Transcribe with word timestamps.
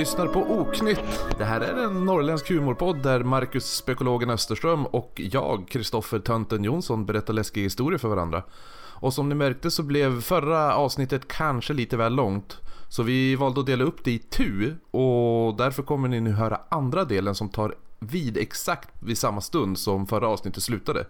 lyssnar 0.00 0.26
på 0.26 0.40
Oknytt. 0.40 1.24
Det 1.38 1.44
här 1.44 1.60
är 1.60 1.84
en 1.84 2.04
norrländsk 2.04 2.48
humorpodd 2.48 3.02
där 3.02 3.22
Marcus 3.22 3.64
Spekologen 3.64 4.30
Österström 4.30 4.86
och 4.86 5.12
jag, 5.14 5.68
Kristoffer 5.68 6.18
Tönten 6.18 6.64
Jonsson, 6.64 7.06
berättar 7.06 7.34
läskiga 7.34 7.64
historier 7.64 7.98
för 7.98 8.08
varandra. 8.08 8.42
Och 8.74 9.14
som 9.14 9.28
ni 9.28 9.34
märkte 9.34 9.70
så 9.70 9.82
blev 9.82 10.20
förra 10.20 10.74
avsnittet 10.74 11.28
kanske 11.28 11.72
lite 11.72 11.96
väl 11.96 12.14
långt. 12.14 12.58
Så 12.88 13.02
vi 13.02 13.36
valde 13.36 13.60
att 13.60 13.66
dela 13.66 13.84
upp 13.84 14.04
det 14.04 14.10
i 14.10 14.18
tu 14.18 14.74
och 14.90 15.56
därför 15.56 15.82
kommer 15.82 16.08
ni 16.08 16.20
nu 16.20 16.32
höra 16.32 16.60
andra 16.68 17.04
delen 17.04 17.34
som 17.34 17.48
tar 17.48 17.74
vid 17.98 18.36
exakt 18.36 18.88
vid 19.02 19.18
samma 19.18 19.40
stund 19.40 19.78
som 19.78 20.06
förra 20.06 20.28
avsnittet 20.28 20.62
slutade. 20.62 21.06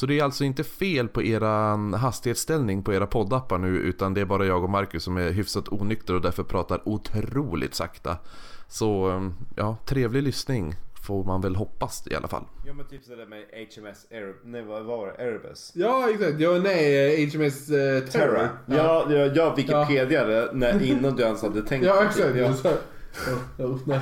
Så 0.00 0.06
det 0.06 0.18
är 0.18 0.24
alltså 0.24 0.44
inte 0.44 0.64
fel 0.64 1.08
på 1.08 1.22
eran 1.22 1.94
hastighetsställning 1.94 2.82
på 2.82 2.94
era 2.94 3.06
poddappar 3.06 3.58
nu 3.58 3.68
utan 3.68 4.14
det 4.14 4.20
är 4.20 4.24
bara 4.24 4.46
jag 4.46 4.64
och 4.64 4.70
Marcus 4.70 5.04
som 5.04 5.16
är 5.16 5.30
hyfsat 5.30 5.68
onykter 5.68 6.14
och 6.14 6.20
därför 6.20 6.42
pratar 6.42 6.88
otroligt 6.88 7.74
sakta. 7.74 8.18
Så 8.68 9.20
ja, 9.56 9.76
trevlig 9.86 10.22
lyssning 10.22 10.74
får 11.06 11.24
man 11.24 11.40
väl 11.40 11.56
hoppas 11.56 12.06
i 12.06 12.14
alla 12.14 12.28
fall. 12.28 12.44
Ja 12.66 12.72
men 12.72 12.86
typ 12.88 13.04
sådär 13.04 13.26
med 13.26 13.38
HMS 13.40 14.06
Air... 14.10 14.34
Nej 14.44 14.62
vad 14.62 14.84
var 14.84 15.06
det? 15.06 15.24
Airbus? 15.24 15.72
Ja 15.74 16.10
exakt, 16.10 16.40
ja 16.40 16.50
nej 16.50 17.26
HMS 17.26 17.70
eh, 17.70 18.04
Terror. 18.04 18.48
Ja, 18.66 19.06
ja, 19.10 19.16
jag 19.16 19.56
Wikipedia 19.56 20.48
när, 20.52 20.82
innan 20.82 21.16
du 21.16 21.22
ens 21.22 21.42
hade 21.42 21.62
tänkt 21.62 21.86
Ja 21.86 22.04
exakt. 22.04 22.36
Ja. 22.36 22.54
Ja. 22.64 22.72
Ja, 23.58 23.78
ja. 23.86 24.00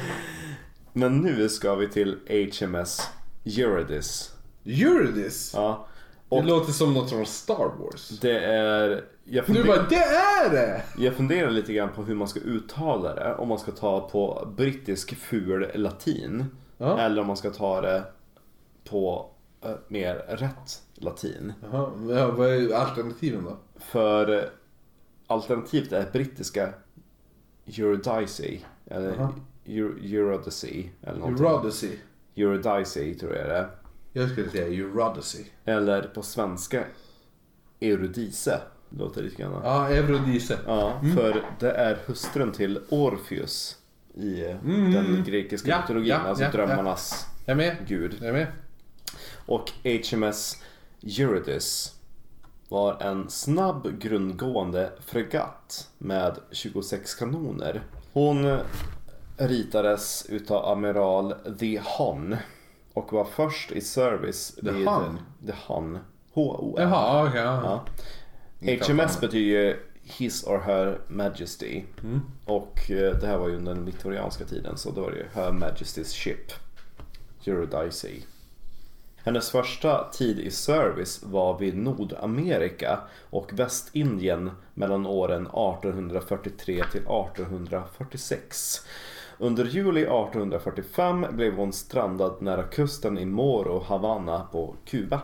Men 0.92 1.18
nu 1.18 1.48
ska 1.48 1.74
vi 1.74 1.88
till 1.88 2.18
HMS 2.60 3.10
Eurydice. 3.44 4.37
Eurydice? 4.68 5.56
Ja. 5.56 5.86
Det 6.28 6.36
Och 6.36 6.44
låter 6.44 6.72
som 6.72 6.94
något 6.94 7.10
från 7.10 7.26
Star 7.26 7.72
Wars. 7.78 8.08
det 8.08 8.38
är... 8.44 9.04
Jag, 9.24 9.44
Du 9.46 9.54
funder, 9.54 9.64
bara, 9.64 9.82
det 9.88 10.04
är 10.04 10.50
det! 10.50 10.82
jag 10.98 11.14
funderar 11.14 11.50
lite 11.50 11.72
grann 11.72 11.88
på 11.92 12.02
hur 12.02 12.14
man 12.14 12.28
ska 12.28 12.40
uttala 12.40 13.14
det. 13.14 13.34
Om 13.34 13.48
man 13.48 13.58
ska 13.58 13.72
ta 13.72 14.08
på 14.08 14.48
brittisk 14.56 15.16
ful 15.16 15.70
latin. 15.74 16.44
Ja. 16.78 16.98
Eller 16.98 17.20
om 17.20 17.26
man 17.26 17.36
ska 17.36 17.50
ta 17.50 17.80
det 17.80 18.04
på 18.84 19.30
eh, 19.64 19.70
mer 19.88 20.14
rätt 20.14 20.82
latin. 20.94 21.52
Jaha, 21.62 21.90
ja, 22.08 22.30
vad 22.30 22.48
är 22.48 22.74
alternativen 22.74 23.44
då? 23.44 23.56
För 23.76 24.36
eh, 24.38 24.42
alternativt 25.26 25.92
är 25.92 26.10
brittiska 26.12 26.68
Eurydice. 27.66 28.60
Eller 28.86 29.28
Eurydice. 29.66 30.88
Eller. 31.02 31.26
Eurydice. 31.26 31.86
Eurydice 32.34 33.14
tror 33.20 33.34
jag 33.36 33.48
det 33.48 33.56
är. 33.56 33.68
Jag 34.20 34.30
skulle 34.30 34.50
säga 34.50 34.66
Eurydice. 34.66 35.38
Eller 35.64 36.02
på 36.02 36.22
svenska 36.22 36.84
Eurydice. 37.80 38.60
Låter 38.90 39.22
lite 39.22 39.42
grann. 39.42 39.52
Ja, 39.52 39.90
Ja, 39.90 39.96
Eurydice. 39.96 40.56
för 41.14 41.44
det 41.60 41.70
är 41.70 41.98
hustrun 42.06 42.52
till 42.52 42.80
Orpheus 42.88 43.76
i 44.14 44.44
Mm. 44.44 44.92
den 44.92 45.24
grekiska 45.26 45.68
Ja, 45.70 45.80
mytologin. 45.80 46.08
ja, 46.08 46.16
alltså 46.18 46.44
ja, 46.44 46.50
drömmarnas 46.50 47.26
Jag 47.44 47.52
är 47.52 47.56
med. 47.56 47.76
gud. 47.88 48.16
Jag 48.20 48.28
är 48.28 48.32
med. 48.32 48.46
Och 49.46 49.70
HMS 49.84 50.56
Eurydice 51.02 51.92
var 52.68 53.02
en 53.02 53.30
snabb 53.30 53.98
grundgående 54.00 54.92
fregatt 55.06 55.88
med 55.98 56.38
26 56.52 57.14
kanoner. 57.14 57.82
Hon 58.12 58.58
ritades 59.36 60.26
utav 60.28 60.64
amiral 60.64 61.34
The 61.58 61.80
Hun 61.98 62.36
och 62.98 63.12
var 63.12 63.24
först 63.24 63.72
i 63.72 63.80
service 63.80 64.58
vid 64.62 64.74
Hun? 64.74 65.18
The 65.46 65.52
Hun. 65.66 65.98
H-O-N. 66.32 66.88
Jaha, 66.88 67.28
okej. 67.28 67.40
ja. 67.40 67.84
Ja. 68.60 68.76
HMS 68.86 69.20
betyder 69.20 69.60
ju 69.62 69.76
His 70.02 70.44
or 70.44 70.58
Her 70.58 70.98
Majesty. 71.08 71.84
Mm. 72.02 72.20
Och 72.44 72.90
eh, 72.90 73.18
det 73.18 73.26
här 73.26 73.38
var 73.38 73.48
ju 73.48 73.56
under 73.56 73.74
den 73.74 73.84
viktorianska 73.84 74.44
tiden 74.44 74.76
så 74.76 74.90
då 74.90 75.00
var 75.00 75.10
det 75.10 75.16
ju 75.16 75.26
Her 75.34 75.50
Majesty's 75.50 76.14
Ship. 76.14 76.52
Eurydice. 77.46 78.08
Hennes 79.24 79.50
första 79.50 80.10
tid 80.12 80.38
i 80.38 80.50
service 80.50 81.22
var 81.22 81.58
vid 81.58 81.76
Nordamerika 81.76 82.98
och 83.30 83.52
Västindien 83.52 84.50
mellan 84.74 85.06
åren 85.06 85.42
1843 85.46 86.84
till 86.92 87.00
1846. 87.00 88.80
Under 89.40 89.64
juli 89.64 90.00
1845 90.00 91.26
blev 91.32 91.54
hon 91.54 91.72
strandad 91.72 92.42
nära 92.42 92.62
kusten 92.62 93.18
i 93.18 93.24
Moro, 93.24 93.84
Havanna 93.86 94.48
på 94.52 94.76
Kuba. 94.84 95.22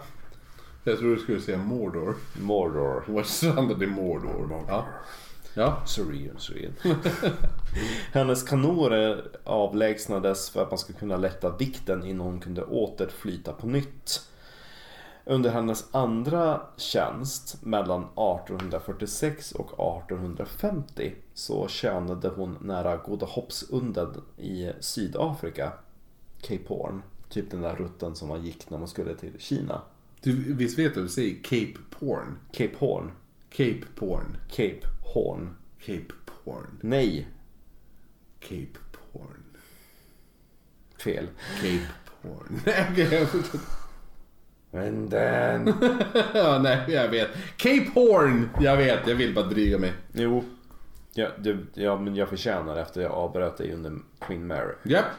Jag 0.85 0.99
tror 0.99 1.11
du 1.11 1.19
skulle 1.19 1.41
säga 1.41 1.59
Mordor. 1.59 2.15
Mordor. 2.41 3.03
Hon 3.07 3.15
var 3.15 3.23
strandad 3.23 3.83
i 3.83 3.87
Mordor. 3.87 4.65
Ja. 4.69 4.85
Ja. 5.55 5.83
Syrian, 5.87 6.39
Syrian. 6.39 6.73
Hennes 8.13 8.43
kanoner 8.43 9.25
avlägsnades 9.45 10.51
för 10.51 10.63
att 10.63 10.71
man 10.71 10.79
skulle 10.79 10.99
kunna 10.99 11.17
lätta 11.17 11.57
vikten 11.57 12.07
innan 12.07 12.27
hon 12.27 12.41
kunde 12.41 12.65
återflyta 12.65 13.53
på 13.53 13.67
nytt. 13.67 14.29
Under 15.27 15.51
hennes 15.51 15.95
andra 15.95 16.61
tjänst 16.77 17.63
mellan 17.63 18.03
1846 18.03 19.53
och 19.53 20.01
1850 20.03 21.15
så 21.35 21.69
tjänade 21.69 22.29
hon 22.29 22.59
nära 22.61 22.97
Goda 22.97 23.27
Hoppsunden 23.27 24.23
i 24.37 24.71
Sydafrika. 24.81 25.73
Cape 26.41 26.65
Horn. 26.69 27.03
Typ 27.29 27.51
den 27.51 27.61
där 27.61 27.77
rutten 27.77 28.17
som 28.17 28.29
man 28.29 28.43
gick 28.45 28.71
när 28.71 28.79
man 28.79 28.89
skulle 28.89 29.15
till 29.15 29.33
Kina. 29.39 29.83
Du, 30.21 30.55
visst 30.55 30.79
vet 30.79 30.95
du 30.95 31.01
att 31.01 31.07
du 31.07 31.13
säger 31.13 31.43
Cape 31.43 31.79
Porn? 31.91 32.39
Cape 32.53 32.77
Horn. 32.79 33.11
Cape 33.51 33.85
Porn. 33.95 34.37
Cape 34.49 34.81
Horn. 35.15 35.57
Cape 35.79 36.15
Porn. 36.45 36.79
Nej, 36.81 37.29
Cape 38.41 38.79
Porn. 39.13 39.45
fel. 40.99 41.29
Cape 41.57 41.89
Porn. 42.23 42.61
Nej, 42.67 42.87
okej, 42.93 43.15
jag 43.15 43.29
fortsätter. 43.31 43.61
And 44.75 45.11
then... 45.11 45.75
ja, 46.35 46.59
nej, 46.59 46.79
jag 46.89 47.09
vet. 47.09 47.29
Cape 47.57 47.91
Horn! 47.95 48.49
Jag 48.61 48.77
vet, 48.77 49.07
jag 49.07 49.15
vill 49.15 49.35
bara 49.35 49.47
dryga 49.47 49.79
mig. 49.79 49.93
Jo. 50.13 50.45
Ja, 51.15 51.29
du, 51.39 51.67
ja, 51.75 52.01
men 52.01 52.17
jag 52.17 52.29
förtjänar 52.29 52.77
efter 52.77 53.01
jag 53.01 53.13
avbröt 53.13 53.57
dig 53.57 53.73
under 53.73 53.93
Queen 54.19 54.47
Mary. 54.47 54.75
Japp. 54.83 55.05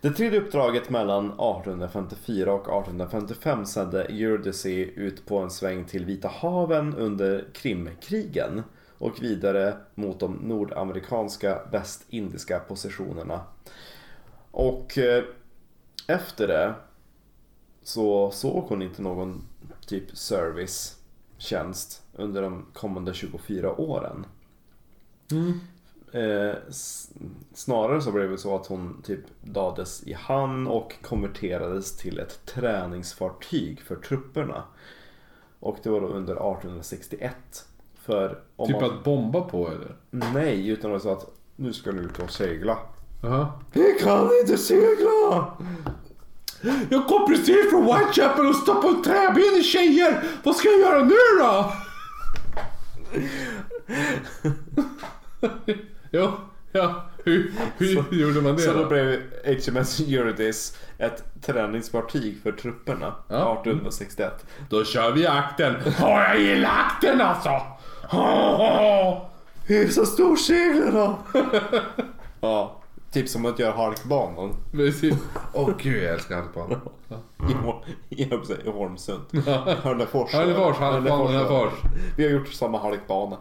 Det 0.00 0.10
tredje 0.10 0.40
uppdraget 0.40 0.90
mellan 0.90 1.24
1854 1.24 2.52
och 2.52 2.60
1855 2.60 3.66
sände 3.66 4.04
Eurydice 4.04 4.66
ut 4.96 5.26
på 5.26 5.38
en 5.38 5.50
sväng 5.50 5.84
till 5.84 6.04
Vita 6.04 6.28
haven 6.28 6.94
under 6.94 7.44
Krimkrigen 7.52 8.62
och 8.98 9.22
vidare 9.22 9.76
mot 9.94 10.20
de 10.20 10.32
nordamerikanska 10.32 11.58
västindiska 11.72 12.58
positionerna. 12.58 13.40
Och 14.50 14.98
eh, 14.98 15.24
efter 16.06 16.48
det 16.48 16.74
så 17.86 18.30
såg 18.30 18.64
hon 18.68 18.82
inte 18.82 19.02
någon 19.02 19.42
typ 19.86 20.16
servicetjänst 20.16 22.02
under 22.16 22.42
de 22.42 22.66
kommande 22.72 23.14
24 23.14 23.80
åren. 23.80 24.26
Eh, 26.12 26.54
s- 26.68 27.10
snarare 27.54 28.00
så 28.02 28.12
blev 28.12 28.30
det 28.30 28.38
så 28.38 28.56
att 28.56 28.66
hon 28.66 29.02
typ 29.02 29.20
lades 29.44 30.02
i 30.02 30.12
hamn 30.12 30.66
och 30.66 30.94
konverterades 31.02 31.96
till 31.96 32.18
ett 32.18 32.46
träningsfartyg 32.46 33.80
för 33.80 33.96
trupperna. 33.96 34.62
Och 35.60 35.78
det 35.82 35.90
var 35.90 36.00
då 36.00 36.06
under 36.06 36.34
1861. 36.34 37.36
För 37.94 38.42
om 38.56 38.66
Typ 38.66 38.80
man... 38.80 38.90
att 38.90 39.04
bomba 39.04 39.40
på 39.40 39.68
eller? 39.68 39.96
Nej, 40.10 40.68
utan 40.68 40.90
det 40.90 41.00
så 41.00 41.12
att 41.12 41.30
nu 41.56 41.72
ska 41.72 41.92
du 41.92 41.98
ut 42.00 42.18
och 42.18 42.30
segla. 42.30 42.78
Jaha. 43.22 43.48
Vi 43.72 43.96
kan 44.00 44.30
inte 44.40 44.58
segla! 44.58 45.56
Jag 46.88 47.06
kom 47.06 47.26
precis 47.26 47.70
från 47.70 47.84
Whitechapel 47.84 48.46
och 48.46 48.56
stoppade 48.56 48.88
en 48.96 49.02
träben 49.02 49.42
i 49.60 49.62
tjejer! 49.62 50.22
Vad 50.42 50.56
ska 50.56 50.68
jag 50.68 50.80
göra 50.80 51.04
nu 51.04 51.14
då? 51.38 51.72
jo, 56.10 56.32
ja. 56.72 57.04
Hur, 57.24 57.52
hur 57.78 58.04
gjorde 58.12 58.40
man 58.40 58.56
det 58.56 58.62
Så 58.62 58.72
då 58.72 58.78
då? 58.82 58.88
blev 58.88 59.20
HMS 59.44 60.00
Eurydice 60.00 60.76
ett 60.98 61.42
träningsfartyg 61.42 62.38
för 62.42 62.52
trupperna 62.52 63.14
Ja. 63.28 63.52
1861. 63.62 64.46
Då 64.70 64.84
kör 64.84 65.10
vi 65.12 65.26
akten. 65.26 65.74
Ja, 66.00 66.22
jag 66.28 66.40
gillar 66.40 66.70
akten 66.86 67.20
alltså! 67.20 67.60
Hyfsat 69.66 70.08
stor 70.08 70.36
segel 70.36 70.92
då! 70.94 71.18
ja, 72.40 72.82
typ 73.12 73.28
som 73.28 73.46
att 73.46 73.58
göra 73.58 73.72
halkbanan. 73.72 74.54
Precis. 74.72 75.14
Åh 75.52 75.70
gud, 75.78 76.02
jag 76.02 76.14
älskar 76.14 76.36
halkbanor. 76.36 76.80
I, 78.10 78.22
i, 78.22 78.30
i 78.64 78.70
Holmsund. 78.70 79.22
Hörnefors. 79.82 80.32
Hörnefors, 80.32 80.76
halkbana, 80.76 81.28
Hörnefors. 81.28 81.72
Vi 82.16 82.24
har 82.24 82.30
gjort 82.30 82.48
samma 82.48 82.78
halkbana. 82.78 83.36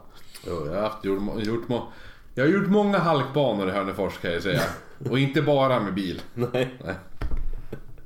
Jo, 0.48 0.68
jag 0.68 0.76
har 0.76 0.82
haft, 0.82 1.06
gjort, 1.06 1.46
gjort, 1.46 1.68
må, 1.68 1.88
jag 2.36 2.44
har 2.44 2.52
gjort 2.52 2.68
många 2.68 2.98
halkbanor 2.98 3.70
i 3.70 3.72
Hörnefors 3.72 4.18
kan 4.18 4.34
jag 4.34 4.44
säga. 4.44 4.62
Och 5.10 5.20
inte 5.20 5.42
bara 5.42 5.80
med 5.80 5.94
bil. 5.94 6.22
Nej. 6.34 6.76
Nej. 6.84 6.96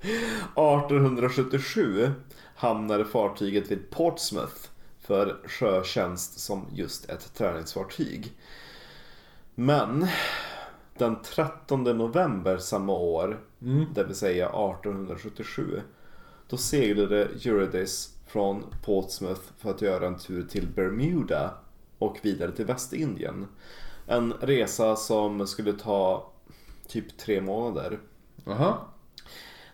1877 0.02 2.12
hamnade 2.56 3.06
fartyget 3.06 3.72
vid 3.72 3.90
Portsmouth 3.90 4.56
för 5.02 5.38
sjötjänst 5.48 6.40
som 6.40 6.66
just 6.74 7.10
ett 7.10 7.34
träningsfartyg. 7.38 8.32
Men 9.56 10.08
den 11.00 11.22
13 11.22 11.84
november 11.84 12.57
samma 12.57 12.94
år, 12.94 13.40
det 13.94 14.04
vill 14.04 14.16
säga 14.16 14.46
1877, 14.46 15.81
då 16.50 16.57
seglade 16.57 17.28
Eurydice 17.46 18.10
från 18.28 18.63
Portsmouth 18.86 19.42
för 19.57 19.72
att 19.72 19.81
göra 19.81 20.07
en 20.07 20.18
tur 20.18 20.48
till 20.48 20.68
Bermuda 20.68 21.54
och 21.98 22.18
vidare 22.22 22.51
till 22.51 22.66
Västindien. 22.66 23.48
En 24.07 24.34
resa 24.34 24.96
som 24.96 25.48
skulle 25.48 25.74
ta 25.74 26.31
typ 26.88 27.18
tre 27.18 27.42
månader. 27.42 28.00
Jaha. 28.45 28.78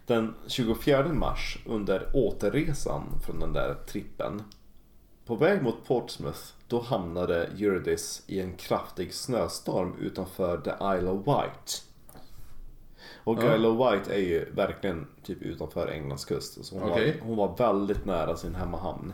Den 0.06 0.33
24 0.48 1.13
mars 1.13 1.57
under 1.66 2.10
återresan 2.13 3.04
från 3.25 3.39
den 3.39 3.54
där 3.54 3.74
trippen 3.88 4.42
på 5.25 5.36
väg 5.36 5.63
mot 5.63 5.86
Portsmouth 5.88 6.39
då 6.68 6.81
hamnade 6.81 7.45
Eurydice 7.45 8.24
i 8.27 8.42
en 8.42 8.56
kraftig 8.56 9.13
snöstorm 9.13 9.95
utanför 10.01 10.57
The 10.57 10.69
Isle 10.69 11.10
of 11.10 11.27
Wight. 11.27 11.83
Och 13.24 13.44
Ja. 13.44 13.56
Isle 13.56 13.68
of 13.68 13.94
Wight 13.94 14.07
är 14.07 14.19
ju 14.19 14.51
verkligen 14.51 15.07
typ 15.24 15.42
utanför 15.42 15.88
Englands 15.88 16.25
kust. 16.25 16.66
Så 16.66 16.80
hon, 16.80 16.92
Okej. 16.92 17.19
var, 17.19 17.27
hon 17.27 17.38
var 17.38 17.57
väldigt 17.57 18.06
nära 18.06 18.38
sin 18.38 18.56
hemmahamn. 18.56 19.13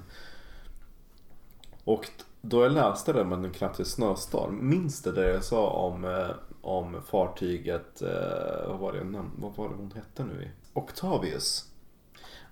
Och 1.84 2.10
då 2.42 2.64
jag 2.64 2.72
läste 2.72 3.14
det 3.14 3.24
med 3.24 3.46
en 3.46 3.52
kraftig 3.52 3.88
snöstorm, 3.88 4.70
minns 4.70 5.02
det 5.02 5.12
där 5.12 5.30
jag 5.30 5.44
sa 5.44 5.70
om, 5.70 6.06
eh, 6.06 6.30
om 6.62 7.02
fartyget, 7.06 8.02
eh, 8.02 8.68
vad 8.68 8.80
var 8.80 8.94
det, 8.94 9.26
vad 9.36 9.56
var 9.56 9.70
det 9.70 9.76
hon 9.76 9.92
hette 9.96 10.24
nu? 10.24 10.50
Octavius. 10.74 11.71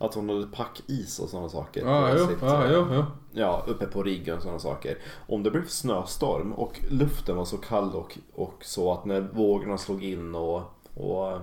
Att 0.01 0.13
hon 0.13 0.30
hade 0.30 0.48
packis 0.48 1.19
och 1.19 1.30
sådana 1.30 1.50
saker. 1.50 1.86
Ja, 1.86 2.10
på 2.12 2.36
jo, 2.42 2.48
eh, 2.48 2.72
jo, 2.72 2.88
jo. 2.94 3.06
ja, 3.31 3.63
uppe 3.68 3.86
på 3.86 4.04
riggen 4.04 4.36
och 4.36 4.42
sådana 4.42 4.60
saker. 4.60 4.98
Om 5.28 5.44
det 5.44 5.51
blev 5.51 5.68
snöstorm 5.68 6.54
och 6.54 6.80
luften 6.90 7.36
var 7.36 7.46
så 7.46 7.57
kall 7.57 7.96
och, 7.96 8.18
och 8.34 8.54
så 8.62 8.94
att 8.94 9.06
när 9.06 9.22
vågorna 9.22 9.78
slog 9.78 10.04
in 10.04 10.36
och, 10.36 10.62
och 10.94 11.40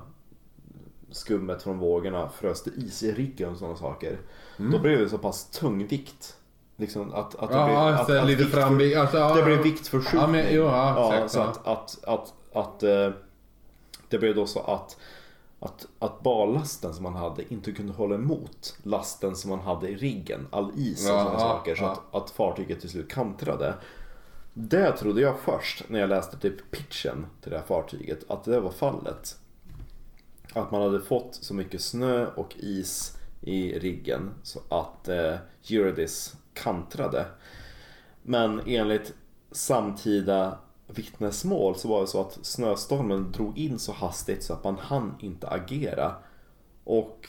skummet 1.10 1.62
från 1.62 1.78
vågorna 1.78 2.28
frös 2.28 2.62
det 2.62 2.70
is 2.70 3.02
i 3.02 3.12
riggen 3.12 3.50
och 3.50 3.56
sådana 3.58 3.76
saker. 3.76 4.18
Då 4.56 4.78
blev 4.78 4.98
det 4.98 5.08
så 5.08 5.18
pass 5.18 5.50
tung 5.50 5.86
vikt. 5.86 6.36
Liksom 6.76 7.14
att, 7.14 7.34
att 7.34 7.50
det 7.50 7.56
Mm. 7.56 7.72
Ja, 7.72 7.84
blev, 7.90 8.00
att, 8.00 8.22
att, 8.22 8.26
lite 8.26 8.42
vikt- 8.44 8.54
fram... 8.54 8.80
Alltså, 9.00 9.16
ja, 9.16 9.34
det 9.34 9.42
blev 9.42 9.62
viktförskjutning. 9.62 10.20
Ja, 10.20 10.26
men, 10.26 10.46
jo, 10.50 10.62
ja, 10.64 11.14
exakt, 11.14 11.30
så 11.32 11.38
ja. 11.38 11.44
att, 11.44 11.66
att, 11.66 12.04
att, 12.04 12.34
att 12.52 12.82
eh, 12.82 13.10
det 14.08 14.18
blev 14.18 14.34
då 14.34 14.46
så 14.46 14.60
att, 14.60 14.96
att, 15.66 15.86
att 15.98 16.22
ballasten 16.22 16.94
som 16.94 17.02
man 17.02 17.14
hade 17.14 17.52
inte 17.52 17.72
kunde 17.72 17.92
hålla 17.92 18.14
emot 18.14 18.78
lasten 18.82 19.36
som 19.36 19.50
man 19.50 19.60
hade 19.60 19.88
i 19.88 19.96
riggen. 19.96 20.46
All 20.50 20.70
is 20.76 21.04
och 21.04 21.14
Ja, 21.14 21.22
sådana 21.22 21.38
saker. 21.38 21.74
Så 21.74 21.84
att, 21.84 22.14
att 22.14 22.30
fartyget 22.30 22.80
till 22.80 22.90
slut 22.90 23.10
kantrade. 23.10 23.74
Det 24.54 24.92
trodde 24.92 25.20
jag 25.20 25.38
först 25.38 25.84
när 25.88 26.00
jag 26.00 26.08
läste 26.08 26.38
typ 26.38 26.70
pitchen 26.70 27.26
till 27.40 27.50
det 27.50 27.56
här 27.56 27.64
fartyget. 27.66 28.30
Att 28.30 28.44
det 28.44 28.60
var 28.60 28.70
fallet. 28.70 29.36
Att 30.52 30.70
man 30.70 30.82
hade 30.82 31.00
fått 31.00 31.34
så 31.34 31.54
mycket 31.54 31.80
snö 31.80 32.26
och 32.26 32.54
is 32.56 33.16
i 33.40 33.78
riggen 33.78 34.30
så 34.42 34.60
att 34.68 35.08
eh, 35.08 35.34
Eurydice 35.70 36.36
kantrade. 36.54 37.26
Men 38.22 38.60
enligt 38.66 39.14
samtida 39.50 40.58
vittnesmål 40.86 41.76
så 41.76 41.88
var 41.88 42.00
det 42.00 42.06
så 42.06 42.20
att 42.20 42.38
snöstormen 42.42 43.32
drog 43.32 43.58
in 43.58 43.78
så 43.78 43.92
hastigt 43.92 44.42
så 44.42 44.52
att 44.52 44.64
man 44.64 44.78
hann 44.78 45.14
inte 45.18 45.48
agera. 45.48 46.14
Och 46.84 47.28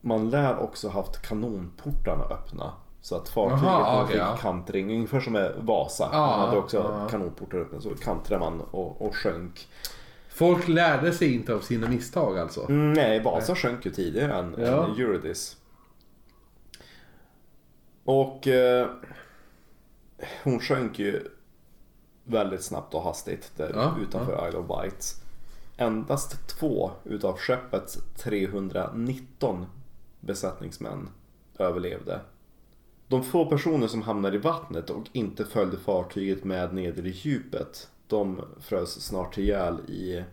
man 0.00 0.30
lär 0.30 0.58
också 0.58 0.88
haft 0.88 1.22
kanonportarna 1.22 2.24
öppna. 2.24 2.72
Så 3.00 3.16
att 3.16 3.28
fartyget 3.28 3.62
Jaha, 3.62 4.02
okej, 4.02 4.12
fick 4.12 4.22
ja. 4.22 4.36
kantring, 4.36 4.94
ungefär 4.94 5.20
som 5.20 5.32
med 5.32 5.52
Vasa. 5.58 6.08
Ja, 6.12 6.26
man 6.26 6.40
hade 6.40 6.58
också 6.58 6.76
ja. 6.76 7.08
kanonportar 7.08 7.58
öppna 7.58 7.80
så 7.80 7.94
kantrade 7.94 8.40
man 8.40 8.60
och, 8.60 9.02
och 9.02 9.16
sjönk. 9.16 9.68
Folk 10.28 10.68
lärde 10.68 11.12
sig 11.12 11.34
inte 11.34 11.54
av 11.54 11.60
sina 11.60 11.88
misstag 11.88 12.38
alltså. 12.38 12.68
Mm, 12.68 12.92
nej, 12.92 13.20
Vasa 13.20 13.54
sjönk 13.54 13.86
ju 13.86 13.90
tidigare 13.90 14.32
än, 14.32 14.54
Ja. 14.58 14.84
än 14.84 14.90
Eurydice. 14.90 15.56
Och 18.04 18.48
eh, 18.48 18.86
hon 20.44 20.60
sjönk 20.60 20.98
ju 20.98 21.28
väldigt 22.28 22.62
snabbt 22.64 22.94
och 22.94 23.02
hastigt 23.02 23.52
där 23.56 23.70
Ja, 23.74 23.94
utanför 24.02 24.48
Isle 24.48 24.58
of 24.58 24.84
Wight. 24.84 25.22
Endast 25.76 26.48
två 26.48 26.90
utav 27.04 27.36
skeppets 27.36 27.98
319 28.16 29.66
besättningsmän 30.20 31.08
överlevde. 31.58 32.20
De 33.08 33.24
få 33.24 33.46
personer 33.46 33.86
som 33.86 34.02
hamnade 34.02 34.36
i 34.36 34.40
vattnet 34.40 34.90
och 34.90 35.06
inte 35.12 35.44
följde 35.44 35.78
fartyget 35.78 36.44
med 36.44 36.74
ner 36.74 37.06
i 37.06 37.10
djupet, 37.10 37.88
de 38.06 38.40
frös 38.60 39.00
snart 39.00 39.38
ihjäl 39.38 39.80
i, 39.88 40.24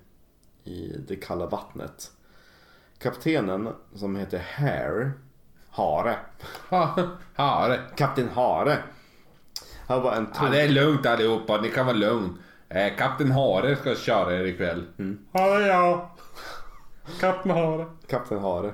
i 0.64 0.98
det 1.08 1.16
kalla 1.16 1.46
vattnet. 1.46 2.12
Kaptenen 2.98 3.70
som 3.96 4.16
heter 4.16 4.40
Hare, 4.58 5.12
Hare, 5.70 6.16
Ha, 6.70 7.00
Hare. 7.36 7.80
Kapten 7.96 8.30
Hare. 8.30 8.84
Han 9.88 10.02
var 10.02 10.14
en 10.16 10.28
Ja, 10.34 10.40
tung... 10.40 10.52
det 10.52 10.62
är 10.62 10.70
lugnt 10.70 11.06
allihopa, 11.06 11.62
ni 11.62 11.70
kan 11.70 11.86
vara 11.86 11.98
lugn. 11.98 12.38
Eh, 12.70 12.96
Kapten 12.98 13.32
Hare 13.32 13.76
ska 13.76 13.96
köra 13.96 14.36
er 14.36 14.46
ikväll. 14.46 14.84
Ja, 15.32 15.60
ja. 15.60 16.12
Kapten 17.20 17.52
Hare. 17.52 17.86
Kapten 18.08 18.40
Hare. 18.40 18.74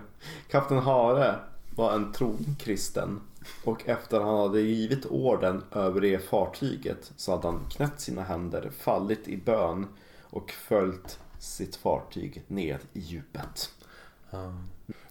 Kapten 0.51 0.77
Hare 0.77 1.35
var 1.75 1.93
en 1.93 2.11
trogen 2.11 2.55
kristen 2.59 3.19
och 3.63 3.89
efter 3.89 4.19
han 4.19 4.39
hade 4.39 4.61
givit 4.61 5.05
orden 5.05 5.63
över 5.71 6.01
det 6.01 6.29
fartyget 6.29 7.11
så 7.15 7.31
hade 7.31 7.47
han 7.47 7.59
knäppt 7.69 7.99
sina 8.01 8.23
händer, 8.23 8.71
fallit 8.79 9.27
i 9.27 9.37
bön 9.37 9.87
och 10.29 10.51
följt 10.51 11.19
sitt 11.39 11.75
fartyg 11.75 12.43
ned 12.47 12.77
i 12.93 12.99
djupet. 12.99 13.69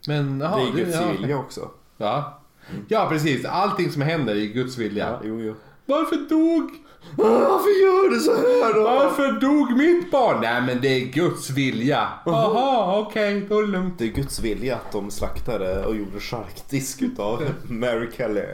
Men 0.06 0.40
jaha, 0.40 0.56
det 0.56 0.62
är 0.80 0.84
Guds 0.84 0.94
ja. 0.94 1.12
vilja 1.12 1.38
också. 1.38 1.70
Ja. 1.96 2.40
ja, 2.88 3.06
precis. 3.08 3.44
Allting 3.44 3.90
som 3.90 4.02
händer 4.02 4.34
är 4.34 4.46
Guds 4.46 4.78
vilja. 4.78 5.08
Ja, 5.08 5.20
jo, 5.24 5.40
jo. 5.40 5.54
Varför 5.90 6.16
dog... 6.28 6.70
Varför 7.16 7.82
gör 7.82 8.10
du 8.10 8.20
så 8.20 8.36
här 8.36 8.74
då? 8.74 8.82
Varför 8.82 9.32
dog 9.40 9.76
mitt 9.76 10.10
barn? 10.10 10.40
Nej, 10.40 10.62
men 10.62 10.80
det 10.80 10.88
är 10.88 11.00
Guds 11.00 11.50
vilja. 11.50 12.08
Jaha, 12.26 12.98
okej, 12.98 13.46
då 13.48 13.58
är 13.58 13.62
det 13.62 13.68
lugnt. 13.68 13.98
Det 13.98 14.04
är 14.04 14.08
Guds 14.08 14.40
vilja 14.40 14.74
att 14.74 14.92
de 14.92 15.10
slaktade 15.10 15.84
och 15.84 15.96
gjorde 15.96 16.20
charkdisk 16.20 17.02
utav 17.02 17.42
Mary 17.68 18.08
Kelly. 18.16 18.42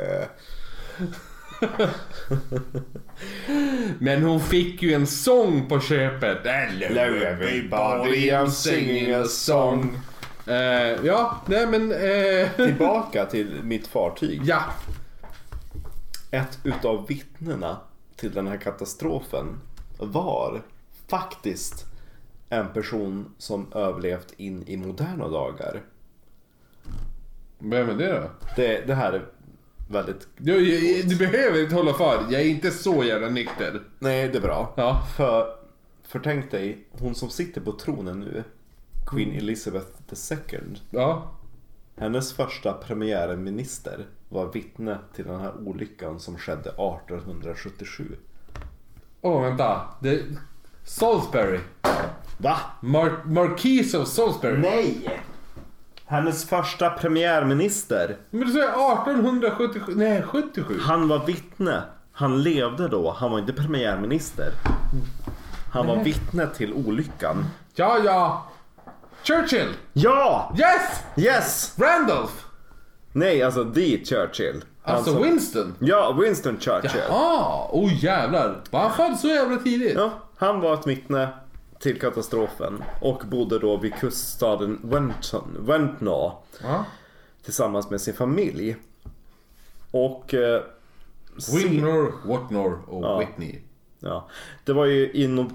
Men 3.98 4.22
hon 4.22 4.40
fick 4.40 4.82
ju 4.82 4.92
en 4.92 5.06
sång 5.06 5.68
på 5.68 5.80
köpet. 5.80 6.38
Hello 6.44 7.14
everybody, 7.24 8.30
I'm 8.30 8.48
singing 8.50 9.12
a 9.14 9.24
song. 9.24 9.98
Eh, 10.46 11.04
ja, 11.06 11.40
nej 11.46 11.66
men... 11.66 11.92
eh, 11.92 12.66
Tillbaka 12.66 13.26
till 13.30 13.60
mitt 13.62 13.86
fartyg. 13.86 14.40
ja. 14.44 14.62
Ett 16.30 16.58
utav 16.64 17.06
vittnena 17.06 17.76
till 18.16 18.32
den 18.32 18.46
här 18.46 18.56
katastrofen 18.56 19.60
var 19.98 20.62
faktiskt 21.08 21.86
en 22.48 22.68
person 22.72 23.34
som 23.38 23.72
överlevt 23.72 24.32
in 24.36 24.64
i 24.66 24.76
moderna 24.76 25.28
dagar. 25.28 25.82
Vem 27.58 27.88
är 27.90 27.94
det 27.94 28.12
då? 28.20 28.30
Det, 28.56 28.86
det 28.86 28.94
här 28.94 29.12
är 29.12 29.26
väldigt... 29.90 30.28
Du, 30.36 30.74
jag- 30.74 31.08
du 31.08 31.16
behöver 31.16 31.62
inte 31.62 31.74
hålla 31.74 31.94
för. 31.94 32.24
Jag 32.30 32.40
är 32.40 32.46
inte 32.46 32.70
så 32.70 33.04
jävla 33.04 33.28
nykter. 33.28 33.82
Nej, 33.98 34.28
det 34.28 34.38
är 34.38 34.42
bra. 34.42 34.74
Ja. 34.76 35.02
För, 35.16 35.54
för 36.02 36.18
tänk 36.18 36.50
dig, 36.50 36.84
hon 36.90 37.14
som 37.14 37.30
sitter 37.30 37.60
på 37.60 37.72
tronen 37.72 38.20
nu, 38.20 38.44
Queen 39.06 39.32
Elizabeth 39.32 39.90
II. 40.32 40.58
Ja. 40.90 41.30
Hennes 41.96 42.32
första 42.32 42.72
premiärminister 42.72 44.06
var 44.28 44.46
vittne 44.52 44.98
till 45.14 45.24
den 45.24 45.40
här 45.40 45.52
olyckan 45.68 46.20
som 46.20 46.38
skedde 46.38 46.70
1877. 46.70 48.16
Åh, 49.20 49.42
vänta. 49.42 49.80
Det... 50.00 50.22
Salisbury. 50.84 51.60
Va? 52.38 52.56
Mar- 52.80 53.24
Marquis 53.24 53.94
of 53.94 54.08
Salisbury. 54.08 54.58
Nej! 54.58 55.20
Hennes 56.06 56.44
första 56.48 56.90
premiärminister. 56.90 58.16
Men 58.30 58.40
du 58.40 58.52
säger 58.52 58.68
1877? 58.68 59.92
Nej, 59.96 60.22
77. 60.22 60.78
Han 60.80 61.08
var 61.08 61.26
vittne. 61.26 61.82
Han 62.12 62.42
levde 62.42 62.88
då. 62.88 63.10
Han 63.12 63.30
var 63.30 63.38
inte 63.38 63.52
premiärminister. 63.52 64.52
Han 65.72 65.86
var 65.86 65.96
vittne 65.96 66.46
till 66.46 66.72
olyckan. 66.72 67.44
Ja, 67.74 67.98
ja. 68.04 68.46
Churchill. 69.22 69.68
Ja! 69.92 70.54
Yes! 70.58 71.02
Yes! 71.16 71.74
Randolph. 71.78 72.32
Nej, 73.16 73.42
alltså 73.42 73.64
the 73.64 74.04
Churchill. 74.04 74.64
Han 74.82 74.96
Alltså 74.96 75.12
som- 75.12 75.22
Winston. 75.22 75.74
Ja, 75.78 76.16
Winston 76.20 76.60
Churchill. 76.60 77.00
Jaha, 77.08 77.68
oh 77.72 78.04
jävlar. 78.04 78.62
Var 78.70 78.80
han 78.80 78.92
född 78.92 79.18
så 79.18 79.28
jävla 79.28 79.56
tidigt? 79.56 79.94
Ja, 79.94 80.10
han 80.36 80.60
var 80.60 80.74
ett 80.74 80.86
vittne 80.86 81.28
till 81.80 82.00
katastrofen 82.00 82.82
och 83.00 83.22
bodde 83.26 83.58
då 83.58 83.76
vid 83.76 83.94
kuststaden 83.94 84.78
Wenton, 84.82 85.56
Wentnaw 85.60 86.32
Ja. 86.62 86.84
tillsammans 87.44 87.90
med 87.90 88.00
sin 88.00 88.14
familj. 88.14 88.76
Och... 89.90 90.34
Eh, 90.34 90.62
Winner, 91.54 92.12
Whatnor 92.28 92.78
och. 92.88 93.20
Whitney. 93.20 93.58
Ja, 94.00 94.28
det 94.64 94.72
var 94.72 94.84
ju 94.86 95.10
i 95.12 95.26
no- 95.26 95.50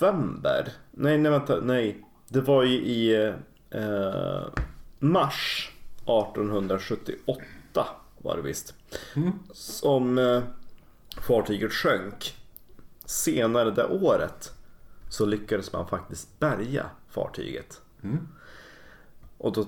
november. 0.00 0.72
Nej, 0.90 1.18
nej 1.18 1.30
vänta, 1.32 1.60
nej. 1.62 1.96
Det 2.28 2.40
var 2.40 2.62
ju 2.62 2.74
i 2.74 3.14
eh, 3.70 4.42
mars 4.98 5.70
1878 6.06 7.86
var 8.18 8.36
det 8.36 8.42
visst. 8.42 8.74
Som 9.52 10.18
eh, 10.18 10.42
fartyget 11.20 11.72
sjönk. 11.72 12.36
Senare 13.04 13.70
det 13.70 13.86
året 13.86 14.52
så 15.10 15.26
lyckades 15.26 15.72
man 15.72 15.88
faktiskt 15.88 16.38
bärga 16.38 16.86
fartyget. 17.08 17.80
Och 19.38 19.52
då 19.52 19.66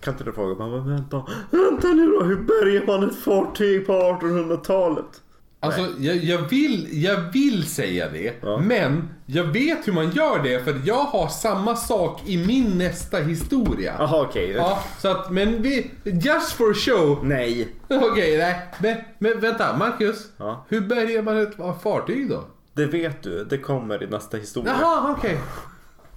kan 0.00 0.14
inte 0.14 0.24
du 0.24 0.32
fråga, 0.32 0.66
men 0.66 0.88
vänta, 0.88 1.26
vänta 1.50 1.88
nu 1.88 2.06
då, 2.06 2.22
hur 2.22 2.36
bärgar 2.36 2.86
man 2.86 3.10
ett 3.10 3.16
fartyg 3.16 3.86
på 3.86 3.92
1800-talet? 3.92 5.22
Alltså, 5.62 5.86
jag, 5.98 6.16
jag, 6.16 6.38
vill, 6.38 7.02
jag 7.04 7.16
vill 7.32 7.66
säga 7.68 8.08
det, 8.08 8.34
Ja. 8.42 8.58
men 8.58 9.08
jag 9.26 9.44
vet 9.44 9.88
hur 9.88 9.92
man 9.92 10.10
gör 10.10 10.42
det 10.42 10.64
för 10.64 10.80
jag 10.84 11.02
har 11.04 11.28
samma 11.28 11.76
sak 11.76 12.20
i 12.26 12.46
min 12.46 12.78
nästa 12.78 13.18
historia. 13.18 13.94
Jaha 13.98 14.22
okej. 14.22 14.50
Ja, 14.50 14.82
så 14.98 15.08
att, 15.08 15.30
men 15.30 15.62
vi, 15.62 15.90
just 16.04 16.52
for 16.52 16.74
show. 16.74 17.26
Nej. 17.26 17.68
Okej, 17.88 18.38
nej. 18.38 18.60
Men, 18.78 18.96
men 19.18 19.40
vänta, 19.40 19.76
Marcus. 19.76 20.28
Ja. 20.36 20.64
Hur 20.68 20.80
bärgar 20.80 21.22
man 21.22 21.38
ett 21.38 21.82
fartyg 21.82 22.28
då? 22.28 22.44
Det 22.72 22.86
vet 22.86 23.22
du, 23.22 23.44
det 23.44 23.58
kommer 23.58 24.02
i 24.02 24.06
nästa 24.06 24.36
historia. 24.36 24.76
Jaha, 24.80 25.14
okej. 25.18 25.38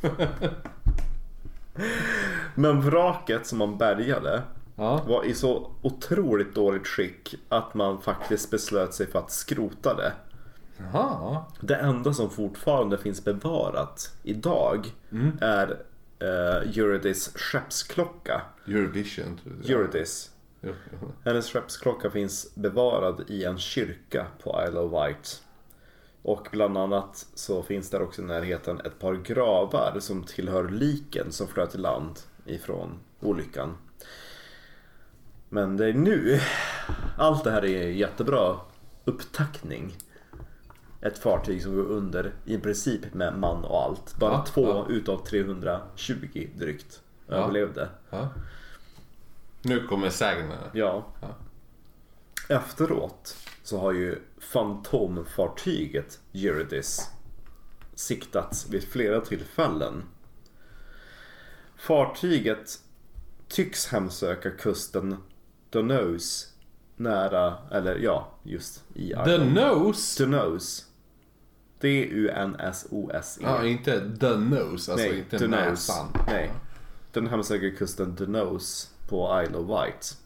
Men 2.56 2.82
vraket 2.82 3.48
som 3.48 3.58
man 3.58 3.78
bärgade 3.78 4.42
Ja. 4.76 5.04
var 5.08 5.26
i 5.26 5.34
så 5.34 5.72
otroligt 5.82 6.56
dåligt 6.56 6.88
skick 6.88 7.36
att 7.50 7.74
man 7.74 8.02
faktiskt 8.02 8.52
beslöt 8.52 8.94
sig 8.94 9.08
för 9.08 9.20
att 9.20 9.32
skrota 9.32 9.94
det. 9.94 10.14
Jaha. 10.78 11.46
Det 11.62 11.76
enda 11.76 12.14
som 12.14 12.30
fortfarande 12.30 12.98
finns 12.98 13.24
bevarat 13.24 14.16
idag 14.24 14.94
är 15.42 15.68
uh, 16.24 16.78
Eurydice 16.78 17.32
skeppsklocka. 17.36 18.42
Eurovision. 18.68 19.40
tror 19.44 19.56
jag. 19.62 19.70
Eurydice. 19.72 20.30
Hennes 21.24 21.50
skeppsklocka 21.50 22.10
finns 22.10 22.56
bevarad 22.56 23.24
i 23.28 23.44
en 23.44 23.58
kyrka 23.58 24.26
på 24.44 24.64
Isle 24.68 24.80
of 24.80 24.92
Wight. 24.92 25.44
Och 26.22 26.48
bland 26.52 26.78
annat 26.78 27.26
så 27.34 27.64
finns 27.64 27.90
där 27.90 28.02
också 28.02 28.22
i 28.22 28.26
närheten 28.26 28.80
ett 28.80 29.00
par 29.00 29.14
gravar 29.14 29.98
som 30.00 30.24
tillhör 30.24 30.70
liken 30.70 31.32
som 31.32 31.48
flöt 31.48 31.76
i 31.76 31.78
land 31.78 32.20
ifrån 32.46 33.00
olyckan. 33.20 33.78
Men 35.54 35.78
det 35.78 35.88
är 35.88 35.94
nu, 35.94 36.40
allt 37.18 37.44
det 37.44 37.52
här 37.52 37.66
är 37.66 37.88
jättebra 37.88 38.60
upptackning. 39.06 39.96
Ett 41.02 41.18
fartyg 41.18 41.64
som 41.64 41.76
går 41.76 41.84
under 41.84 42.34
i 42.46 42.58
princip 42.58 43.14
med 43.14 43.38
man 43.40 43.64
och 43.66 43.82
allt. 43.84 44.16
Bara 44.20 44.32
Ja, 44.32 44.46
två 44.46 44.68
ja. 44.68 44.86
utav 44.90 45.26
320 45.26 46.48
drygt 46.56 47.02
Ja. 47.28 47.34
överlevde. 47.36 47.90
Nu 49.62 49.88
kommer 49.88 50.10
sägnerna. 50.10 50.72
Ja. 50.74 51.06
Efteråt 52.50 53.38
så 53.64 53.80
har 53.80 53.92
ju 53.92 54.20
fantomfartyget 54.40 56.20
Eurydice 56.34 57.02
siktats 57.96 58.70
vid 58.70 58.84
flera 58.84 59.22
tillfällen. 59.22 60.04
Fartyget 61.78 62.80
tycks 63.48 63.88
hemsöka 63.88 64.50
kusten 64.52 65.18
Dunose 65.74 66.48
nära, 66.96 67.54
eller 67.72 67.96
ja, 67.96 68.28
just 68.44 68.84
i 68.94 69.08
The 69.10 69.14
Ireland. 69.14 69.54
nose. 69.54 70.24
Dunose. 70.26 70.84
D-U-N-S-O-S-E. 71.80 73.44
Ja, 73.44 73.66
inte 73.66 74.18
the 74.20 74.38
nose, 74.38 74.92
alltså 74.92 75.08
Nej, 75.08 75.18
inte 75.20 75.38
Dunose. 75.38 75.70
näsan. 75.70 76.08
Nej. 76.28 76.52
Den 77.12 77.28
hemsöker 77.28 77.76
kusten 77.76 78.16
Dunose 78.16 78.88
på 79.10 79.44
Isle 79.46 79.58
of 79.58 79.70
Wight. 79.70 80.18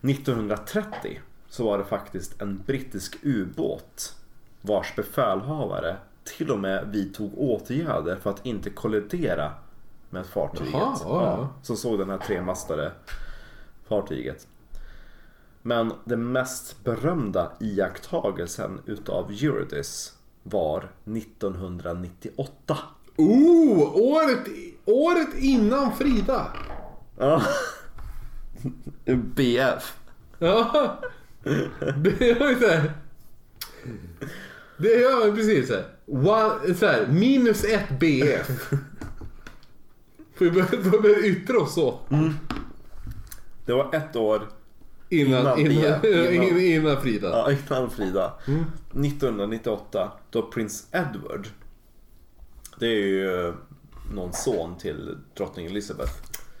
1930 0.00 1.20
så 1.48 1.64
var 1.64 1.78
det 1.78 1.84
faktiskt 1.84 2.42
en 2.42 2.62
brittisk 2.66 3.16
ubåt 3.22 4.14
vars 4.60 4.96
befälhavare 4.96 5.96
till 6.24 6.50
och 6.50 6.58
med 6.58 6.88
vidtog 6.88 7.38
åtgärder 7.38 8.16
för 8.16 8.30
att 8.30 8.46
inte 8.46 8.70
kollidera 8.70 9.52
med 10.10 10.26
fartyget. 10.26 10.72
Jaha, 10.72 10.96
ja, 11.04 11.22
ja. 11.22 11.48
Som 11.62 11.76
såg 11.76 11.98
den 11.98 12.10
här 12.10 12.18
tremastade 12.18 12.92
fartyget. 13.88 14.46
Men 15.62 15.92
den 16.04 16.32
mest 16.32 16.84
berömda 16.84 17.52
iakttagelsen 17.60 18.80
utav 18.86 19.30
Eurydice 19.30 20.12
var 20.42 20.88
1998. 21.04 22.78
Oh, 23.16 23.96
året, 23.96 24.48
året 24.84 25.34
innan 25.34 25.96
Frida. 25.96 26.52
Ja. 27.18 27.42
BF. 29.34 29.96
Ja. 30.38 30.98
Det 31.96 32.40
var 32.40 32.48
ju 32.50 32.58
såhär. 32.58 32.92
Det 34.76 35.20
man 35.20 35.36
precis 35.36 35.68
såhär. 35.68 35.84
One, 36.06 36.74
så 36.74 36.86
här, 36.86 37.06
minus 37.06 37.64
ett 37.64 37.98
BF. 38.00 38.48
Får 40.34 40.44
vi 40.44 41.00
börja 41.00 41.18
yttra 41.18 41.58
oss 41.58 41.74
så? 41.74 41.98
Det 43.66 43.72
var 43.72 43.94
ett 43.94 44.16
år 44.16 44.48
Innan, 45.08 45.58
Innan 45.58 45.72
innan, 45.72 46.04
innan, 46.34 46.60
innan. 46.60 47.00
Frida. 47.02 47.28
ja, 47.28 47.50
innan 47.70 47.90
Frida. 47.90 48.32
1998 48.44 50.12
då 50.30 50.42
prins 50.50 50.88
Edward. 50.92 51.48
Det 52.78 52.86
är 52.86 52.90
ju 53.06 53.46
eh, 53.48 53.54
någon 54.12 54.32
son 54.32 54.78
till 54.78 55.18
drottning 55.36 55.66
Elizabeth. 55.66 56.12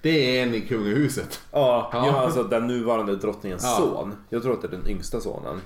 Det 0.02 0.38
är 0.38 0.42
en 0.42 0.54
i 0.54 0.60
kungahuset. 0.60 1.40
Ja, 1.52 1.90
Ja. 1.92 2.06
ja. 2.06 2.16
alltså 2.16 2.42
den 2.42 2.66
nuvarande 2.66 3.16
drottningens 3.16 3.62
Ja. 3.64 3.76
son. 3.78 4.14
Jag 4.28 4.42
tror 4.42 4.52
att 4.54 4.62
det 4.62 4.66
är 4.68 4.70
den 4.72 4.88
yngsta 4.88 5.20
sonen. 5.20 5.60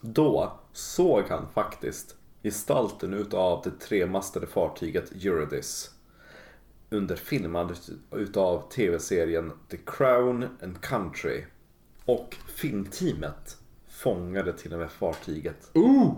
Då 0.00 0.52
såg 0.72 1.22
han 1.28 1.46
faktiskt 1.54 2.16
gestalten 2.42 3.14
utav 3.14 3.60
det 3.64 3.70
tremastade 3.86 4.46
fartyget 4.46 5.12
Eurydice. 5.24 5.90
Under 6.92 7.16
filmandet 7.16 7.88
utav 8.12 8.68
tv-serien 8.70 9.52
The 9.70 9.76
Crown 9.86 10.48
and 10.62 10.80
Country. 10.80 11.44
Och 12.04 12.36
filmteamet 12.54 13.56
fångade 13.88 14.52
till 14.52 14.72
och 14.72 14.78
med 14.78 14.90
fartyget. 14.90 15.70
Oh! 15.74 16.14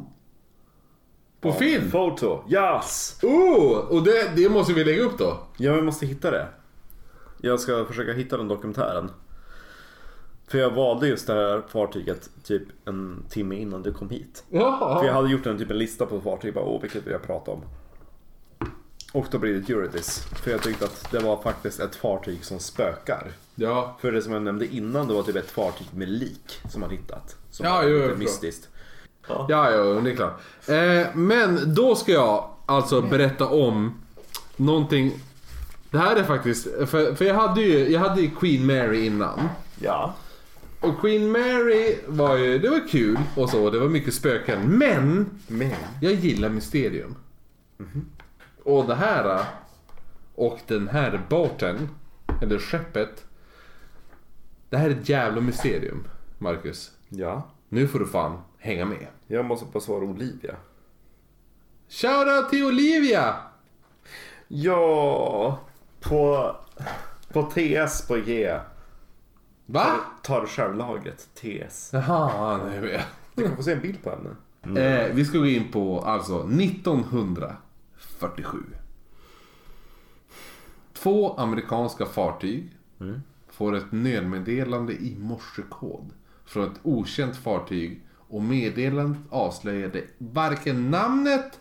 På 1.41 1.53
film? 1.53 1.91
Foto, 1.91 2.45
yes! 2.51 3.19
Oh! 3.23 3.79
Och 3.79 4.03
det, 4.05 4.33
det 4.37 4.49
måste 4.49 4.73
vi 4.73 4.85
lägga 4.85 5.03
upp 5.03 5.19
då. 5.19 5.47
Ja, 5.57 5.75
vi 5.75 5.83
måste 5.83 6.07
hitta 6.07 6.31
det. 6.31 6.49
Jag 7.41 7.61
ska 7.61 7.85
försöka 7.85 8.13
hitta 8.13 8.37
den 8.37 8.49
dokumentären. 8.49 9.11
För 10.47 10.59
jag 10.59 10.71
valde 10.71 11.09
just 11.09 11.27
det 11.27 11.33
här 11.35 11.63
fartyget 11.69 12.31
typ 12.43 12.63
en 12.85 13.25
timme 13.29 13.57
innan 13.57 13.83
du 13.83 13.93
kom 13.93 14.11
hit. 14.11 14.45
För 14.51 14.57
jag 14.59 15.05
Ja. 15.07 15.13
hade 15.13 15.31
gjort 15.31 15.47
en 15.47 15.59
typ 15.59 15.71
en 15.71 15.79
lista 15.79 16.07
på 16.07 16.21
fartyg, 16.21 16.55
bara 16.55 16.65
åh 16.65 16.81
vilket 16.83 17.07
vill 17.07 17.13
jag 17.13 17.23
prata 17.23 17.51
om. 17.51 17.61
Och 19.15 19.27
då 19.31 19.39
blir 19.39 19.55
det 19.55 19.73
Eurydice. 19.73 20.21
För 20.43 20.51
jag 20.51 20.63
tyckte 20.63 20.85
att 20.85 21.11
det 21.11 21.19
var 21.19 21.43
faktiskt 21.43 21.81
ett 21.81 21.97
fartyg 21.97 22.45
som 22.45 22.59
spökar. 22.59 23.33
Ja. 23.55 23.97
För 24.01 24.13
det 24.13 24.23
som 24.23 24.33
jag 24.33 24.43
nämnde 24.43 24.67
innan, 24.75 25.09
det 25.09 25.15
var 25.15 25.23
typ 25.23 25.37
ett 25.37 25.51
fartyg 25.51 25.87
med 25.91 26.09
lik 26.09 26.61
som 26.71 26.81
man 26.81 26.91
hittat. 26.91 27.37
Som 27.51 27.67
Ja, 27.67 27.73
var 27.77 27.83
jo, 27.85 28.03
lite 28.03 28.17
mystiskt. 28.17 28.69
Ja, 29.29 29.47
ja, 29.49 29.71
det 29.71 30.11
är 30.11 30.17
klart. 30.17 30.41
Eh, 30.69 31.15
men 31.15 31.75
då 31.75 31.95
ska 31.95 32.13
jag 32.13 32.51
alltså 32.67 33.03
berätta 33.03 33.47
om 33.47 33.95
någonting. 34.57 35.13
Det 35.91 35.99
här 35.99 36.17
är 36.17 36.23
faktiskt, 36.25 36.65
för, 36.65 37.15
för 37.15 37.25
jag 37.25 37.35
hade 37.35 37.63
ju 37.63 37.89
jag 37.93 38.01
hade 38.01 38.21
ju 38.21 38.31
Queen 38.31 38.67
Mary 38.67 39.07
innan. 39.07 39.49
Ja. 39.81 40.15
Och 40.81 41.01
Queen 41.01 41.31
Mary 41.33 41.97
var 42.07 42.37
ju, 42.37 42.59
det 42.59 42.69
var 42.71 42.89
kul 42.89 43.19
och 43.37 43.51
så, 43.51 43.71
det 43.71 43.79
var 43.79 43.89
mycket 43.89 44.15
spöken. 44.15 44.79
Men 44.79 45.27
Men. 45.47 45.71
jag 46.01 46.13
gillar 46.13 46.49
mysterium. 46.49 47.15
Och 48.65 48.87
det 48.87 48.95
här 48.95 49.45
och 50.35 50.61
den 50.67 50.89
här 50.89 51.27
båten, 51.29 51.89
eller 52.43 52.59
skeppet. 52.59 53.25
Det 54.71 54.77
här 54.77 54.91
är 54.91 54.95
ett 54.95 55.09
jävla 55.09 55.41
mysterium, 55.41 56.09
Marcus. 56.39 56.93
Ja. 57.09 57.43
Nu 57.69 57.89
får 57.89 57.99
du 57.99 58.07
fan 58.07 58.39
hänga 58.59 58.85
med. 58.85 59.07
Jag 59.27 59.45
måste 59.45 59.67
bara 59.73 59.81
svara 59.81 60.05
Olivia. 60.05 60.57
Shoutout 61.89 62.51
till 62.51 62.65
Olivia! 62.65 63.35
Ja. 64.49 65.59
På, 66.01 66.57
på 67.33 67.43
TS 67.43 68.09
på 68.09 68.17
G. 68.17 68.59
Va? 69.67 69.87
Tar 70.23 70.41
du 70.41 70.47
självlagret 70.47 71.29
TS. 71.35 71.91
Jaha, 71.93 72.61
nu 72.71 72.81
vet 72.81 72.93
jag. 72.93 73.03
Du 73.35 73.47
kan 73.47 73.57
få 73.57 73.63
se 73.63 73.73
en 73.73 73.81
bild 73.81 74.03
på 74.03 74.11
henne. 74.11 74.81
Eh, 74.81 75.15
vi 75.15 75.25
ska 75.25 75.39
gå 75.39 75.47
in 75.47 75.73
på 75.73 76.01
alltså 76.01 76.45
1947. 78.15 78.59
Två 80.93 81.35
amerikanska 81.35 82.07
fartyg 82.07 82.77
får 83.49 83.75
ett 83.77 83.93
nödmeddelande 83.93 84.93
i 84.93 85.17
morsekod 85.19 86.11
från 86.45 86.65
ett 86.65 86.81
okänt 86.83 87.37
fartyg 87.37 88.01
och 88.29 88.43
meddelandet 88.43 89.23
avslöjade 89.31 90.05
varken 90.19 90.91
namnet 90.91 91.61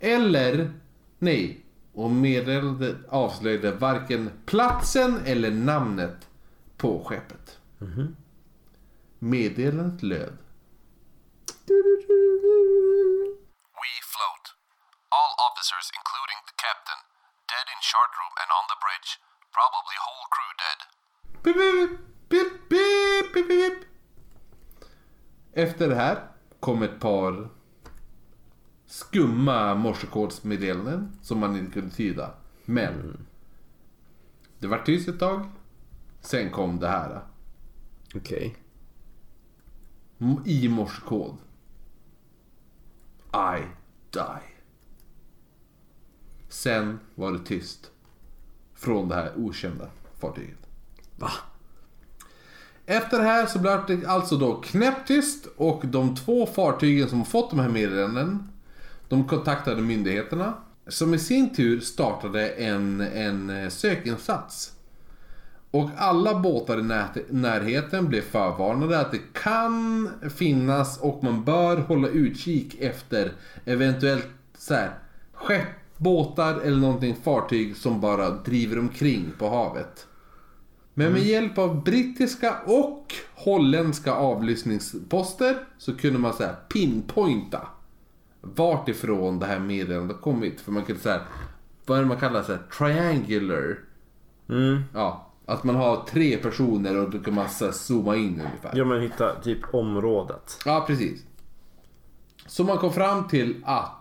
eller... 0.00 0.72
Nej. 1.18 1.64
Och 1.92 2.10
meddelandet 2.10 2.96
avslöjade 3.08 3.72
varken 3.72 4.30
platsen 4.46 5.18
eller 5.24 5.50
namnet 5.50 6.28
på 6.76 7.04
skeppet. 7.04 7.58
Meddelandet 9.18 10.02
löd. 10.02 10.32
Officers, 15.56 15.90
including 15.98 16.38
the 16.48 16.54
captain, 16.66 17.00
dead 17.52 17.66
in 17.72 17.80
chart 17.90 18.12
room 18.18 18.34
and 18.42 18.48
on 18.58 18.64
the 18.72 18.78
bridge. 18.84 19.10
Probably 19.58 19.96
whole 20.06 20.26
crew 20.34 20.52
dead. 20.64 20.80
Pip, 21.44 21.56
pip, 22.28 22.68
pip, 22.68 23.32
pip, 23.34 23.48
pip. 23.48 23.88
Efter 25.52 25.88
det 25.88 25.94
här 25.94 26.28
kom 26.60 26.82
ett 26.82 27.00
par 27.00 27.48
skumma 28.86 29.74
morsekodsmeddelanden 29.74 31.18
som 31.22 31.38
man 31.40 31.56
inte 31.56 31.72
kunde 31.72 31.94
tyda. 31.94 32.34
Men 32.64 33.26
det 34.58 34.66
var 34.66 34.78
tyst 34.78 35.08
ett 35.08 35.18
tag. 35.20 35.50
Sen 36.20 36.50
kom 36.50 36.80
det 36.80 36.88
här 36.88 37.20
Okej. 38.14 38.56
m- 40.20 40.42
i 40.46 40.68
morsekod. 40.68 41.38
I 43.34 43.62
die. 44.10 44.55
Sen 46.48 46.98
var 47.14 47.32
det 47.32 47.38
tyst 47.38 47.90
från 48.74 49.08
det 49.08 49.14
här 49.14 49.32
okända 49.36 49.88
fartyget. 50.20 50.58
Va? 51.16 51.30
Efter 52.86 53.18
det 53.18 53.24
här 53.24 53.46
så 53.46 53.58
blev 53.58 53.86
det 53.86 54.06
alltså 54.06 54.36
då 54.36 54.54
knäpptyst 54.54 55.46
och 55.56 55.82
de 55.86 56.16
två 56.16 56.46
fartygen 56.46 57.08
som 57.08 57.24
fått 57.24 57.50
de 57.50 57.58
här 57.58 57.68
meddelanden 57.68 58.48
de 59.08 59.28
kontaktade 59.28 59.82
myndigheterna 59.82 60.54
som 60.88 61.14
i 61.14 61.18
sin 61.18 61.54
tur 61.54 61.80
startade 61.80 62.48
en, 62.48 63.00
en 63.00 63.50
eh, 63.50 63.68
sökinsats. 63.68 64.72
Och 65.70 65.90
alla 65.96 66.38
båtar 66.38 66.78
i 66.78 66.82
närheten 67.28 68.08
blev 68.08 68.22
förvarnade 68.22 69.00
att 69.00 69.12
det 69.12 69.20
kan 69.32 70.10
finnas 70.36 70.98
och 70.98 71.24
man 71.24 71.44
bör 71.44 71.76
hålla 71.76 72.08
utkik 72.08 72.80
efter 72.80 73.32
eventuellt 73.64 74.28
så 74.58 74.74
här, 74.74 74.90
skepp, 75.32 75.68
båtar 75.98 76.60
eller 76.60 76.78
någonting 76.78 77.16
fartyg 77.22 77.76
som 77.76 78.00
bara 78.00 78.30
driver 78.30 78.78
omkring 78.78 79.32
på 79.38 79.48
havet. 79.48 80.06
Men 80.94 81.12
med 81.12 81.22
hjälp 81.22 81.58
av 81.58 81.84
brittiska 81.84 82.56
och 82.66 83.14
holländska 83.34 84.12
avlyssningsposter 84.12 85.56
så 85.78 85.96
kunde 85.96 86.18
man 86.18 86.32
så 86.32 86.42
här 86.42 86.54
pinpointa 86.68 87.68
vart 88.40 88.88
ifrån 88.88 89.38
det 89.38 89.46
här 89.46 89.58
meddelandet 89.58 90.20
kommit. 90.20 90.60
För 90.60 90.72
man 90.72 90.84
kunde 90.84 91.02
säga 91.02 91.20
vad 91.86 91.98
är 91.98 92.02
det 92.02 92.08
man 92.08 92.16
kallar 92.16 92.42
så 92.42 92.52
här, 92.52 92.62
triangular. 92.78 93.78
Mm. 94.48 94.82
Ja, 94.94 95.32
att 95.46 95.64
man 95.64 95.76
har 95.76 96.04
tre 96.04 96.36
personer 96.36 96.96
och 96.96 97.10
då 97.10 97.18
kan 97.18 97.34
man 97.34 97.48
så 97.48 97.64
här, 97.64 97.72
zooma 97.72 98.16
in 98.16 98.40
ungefär. 98.46 98.72
Ja 98.74 98.84
men 98.84 99.02
hitta 99.02 99.34
typ 99.34 99.74
området. 99.74 100.58
Ja, 100.64 100.84
precis. 100.86 101.24
Så 102.46 102.64
man 102.64 102.78
kom 102.78 102.92
fram 102.92 103.28
till 103.28 103.62
att 103.64 103.95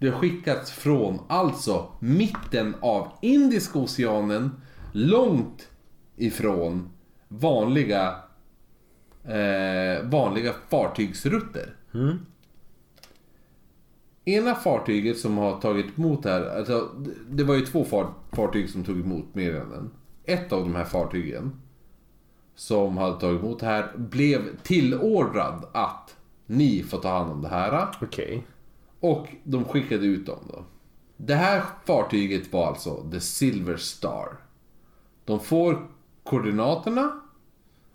det 0.00 0.08
har 0.10 0.18
skickats 0.20 0.70
från 0.72 1.18
alltså 1.28 1.86
mitten 2.00 2.74
av 2.80 3.08
Indiska 3.22 3.78
oceanen 3.78 4.50
långt 4.92 5.68
ifrån 6.16 6.88
vanliga 7.28 8.14
eh, 9.24 10.02
vanliga 10.08 10.52
fartygsrutter. 10.68 11.74
Ena 14.24 14.54
fartyget 14.54 15.18
som 15.18 15.38
har 15.38 15.60
tagit 15.60 15.98
emot 15.98 16.22
det 16.22 16.30
här, 16.30 16.58
alltså, 16.58 16.88
det- 17.30 17.44
var 17.44 17.54
ju 17.54 17.66
två 17.66 17.84
far, 17.84 18.06
fartyg 18.32 18.70
som 18.70 18.84
tog 18.84 19.00
emot 19.00 19.34
meddelanden. 19.34 19.90
Ett 20.24 20.52
av 20.52 20.60
de 20.62 20.74
här 20.74 20.84
fartygen 20.84 21.60
som 22.54 22.96
hade 22.96 23.20
tagit 23.20 23.40
emot 23.40 23.60
det 23.60 23.66
här 23.66 23.92
blev 23.96 24.56
tillordrad 24.62 25.64
att 25.72 26.16
ni 26.46 26.82
får 26.82 26.98
ta 26.98 27.18
hand 27.18 27.32
om 27.32 27.42
det 27.42 27.48
här. 27.48 27.86
Okej. 28.02 28.46
Och 29.00 29.28
de 29.44 29.64
skickade 29.64 30.06
ut 30.06 30.26
dem 30.26 30.38
då. 30.48 30.64
Det 31.16 31.34
här 31.34 31.62
fartyget 31.84 32.52
var 32.52 32.66
alltså 32.66 33.10
The 33.10 33.20
Silver 33.20 33.76
Star. 33.76 34.36
De 35.24 35.40
får 35.40 35.88
koordinaterna 36.24 37.20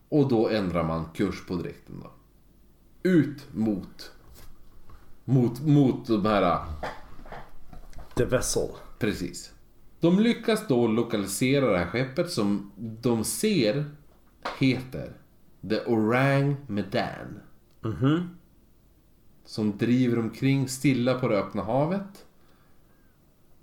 och 0.09 0.29
då 0.29 0.49
ändrar 0.49 0.83
man 0.83 1.05
kurs 1.13 1.45
på 1.47 1.55
direkten 1.55 1.99
då. 2.03 2.11
Ut 3.09 3.53
mot 3.53 4.11
mot, 5.25 5.61
mot 5.61 6.07
de 6.07 6.25
här 6.25 6.65
The 8.15 8.25
Vessel. 8.25 8.69
Precis. 8.99 9.53
De 9.99 10.19
lyckas 10.19 10.67
då 10.67 10.87
lokalisera 10.87 11.71
det 11.71 11.77
här 11.77 11.85
skeppet 11.85 12.31
som 12.31 12.71
de 12.77 13.23
ser 13.23 13.85
heter 14.59 15.13
The 15.69 15.85
Orang 15.85 16.55
Medan. 16.67 17.39
Som 19.45 19.77
driver 19.77 20.19
omkring 20.19 20.67
stilla 20.67 21.19
på 21.19 21.27
det 21.27 21.37
öppna 21.37 21.63
havet. 21.63 22.25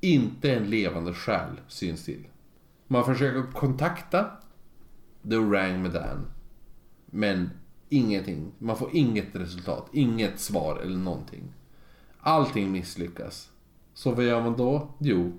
Inte 0.00 0.52
en 0.52 0.70
levande 0.70 1.14
själ 1.14 1.60
syns 1.68 2.04
till. 2.04 2.26
Man 2.86 3.04
försöker 3.04 3.52
kontakta 3.52 4.30
The 5.28 5.36
Orang 5.36 5.82
Medan. 5.82 6.26
Men 7.06 7.50
ingenting. 7.88 8.52
Man 8.58 8.76
får 8.76 8.88
inget 8.92 9.36
resultat. 9.36 9.88
Inget 9.92 10.40
svar 10.40 10.80
eller 10.80 10.98
någonting. 10.98 11.52
Allting 12.20 12.72
misslyckas. 12.72 13.50
Så 13.94 14.10
vad 14.10 14.24
gör 14.24 14.42
man 14.42 14.56
då? 14.56 14.88
Jo, 14.98 15.32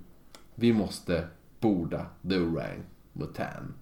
vi 0.56 0.74
måste 0.74 1.28
borda 1.60 2.06
The 2.30 2.40
Orang 2.40 2.84
Medan. 3.14 3.74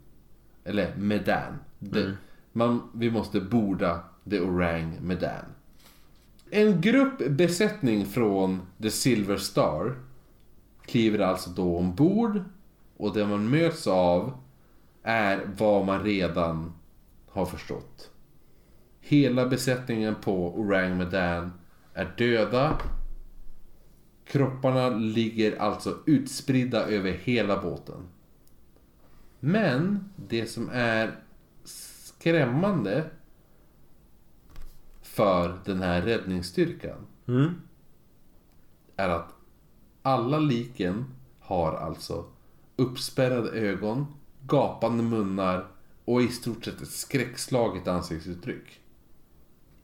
Eller 0.64 0.96
Medan. 0.96 1.60
The, 1.94 2.12
man, 2.52 2.90
vi 2.94 3.12
måste 3.12 3.42
borda 3.42 4.04
The 4.30 4.40
Orang 4.40 4.98
Medan. 5.02 5.46
En 6.54 6.82
grupp 6.82 7.30
besättning 7.30 8.06
från 8.06 8.62
The 8.82 8.90
Silver 8.90 9.38
Star 9.38 9.96
kliver 10.86 11.20
alltså 11.20 11.50
då 11.50 11.78
ombord 11.78 12.44
och 12.98 13.14
det 13.14 13.28
man 13.28 13.50
möts 13.50 13.88
av 13.88 14.34
är 15.04 15.50
vad 15.58 15.86
man 15.86 16.04
redan 16.04 16.74
har 17.30 17.46
förstått. 17.46 18.12
Hela 19.00 19.46
besättningen 19.46 20.16
på 20.16 20.60
Orang 20.60 20.98
Medan 20.98 21.52
är 21.94 22.14
döda. 22.18 22.78
Kropparna 24.26 24.90
ligger 24.90 25.58
alltså 25.62 25.98
utspridda 26.06 26.86
över 26.86 27.12
hela 27.12 27.62
båten. 27.62 28.08
Men 29.40 30.10
det 30.16 30.46
som 30.46 30.70
är 30.74 31.16
skrämmande 31.64 33.06
för 35.14 35.60
den 35.66 35.82
här 35.82 36.02
räddningsstyrkan 36.02 37.08
är 38.96 39.10
att 39.10 39.34
alla 40.02 40.40
liken 40.40 41.06
har 41.40 41.74
alltså 41.74 42.26
uppspärrade 42.76 43.50
ögon, 43.50 44.06
gapande 44.42 45.04
munnar 45.04 45.68
och 46.06 46.22
i 46.22 46.28
stort 46.28 46.66
sett 46.66 46.82
ett 46.82 46.90
skräckslaget 46.90 47.88
ansiktsuttryck. 47.88 48.80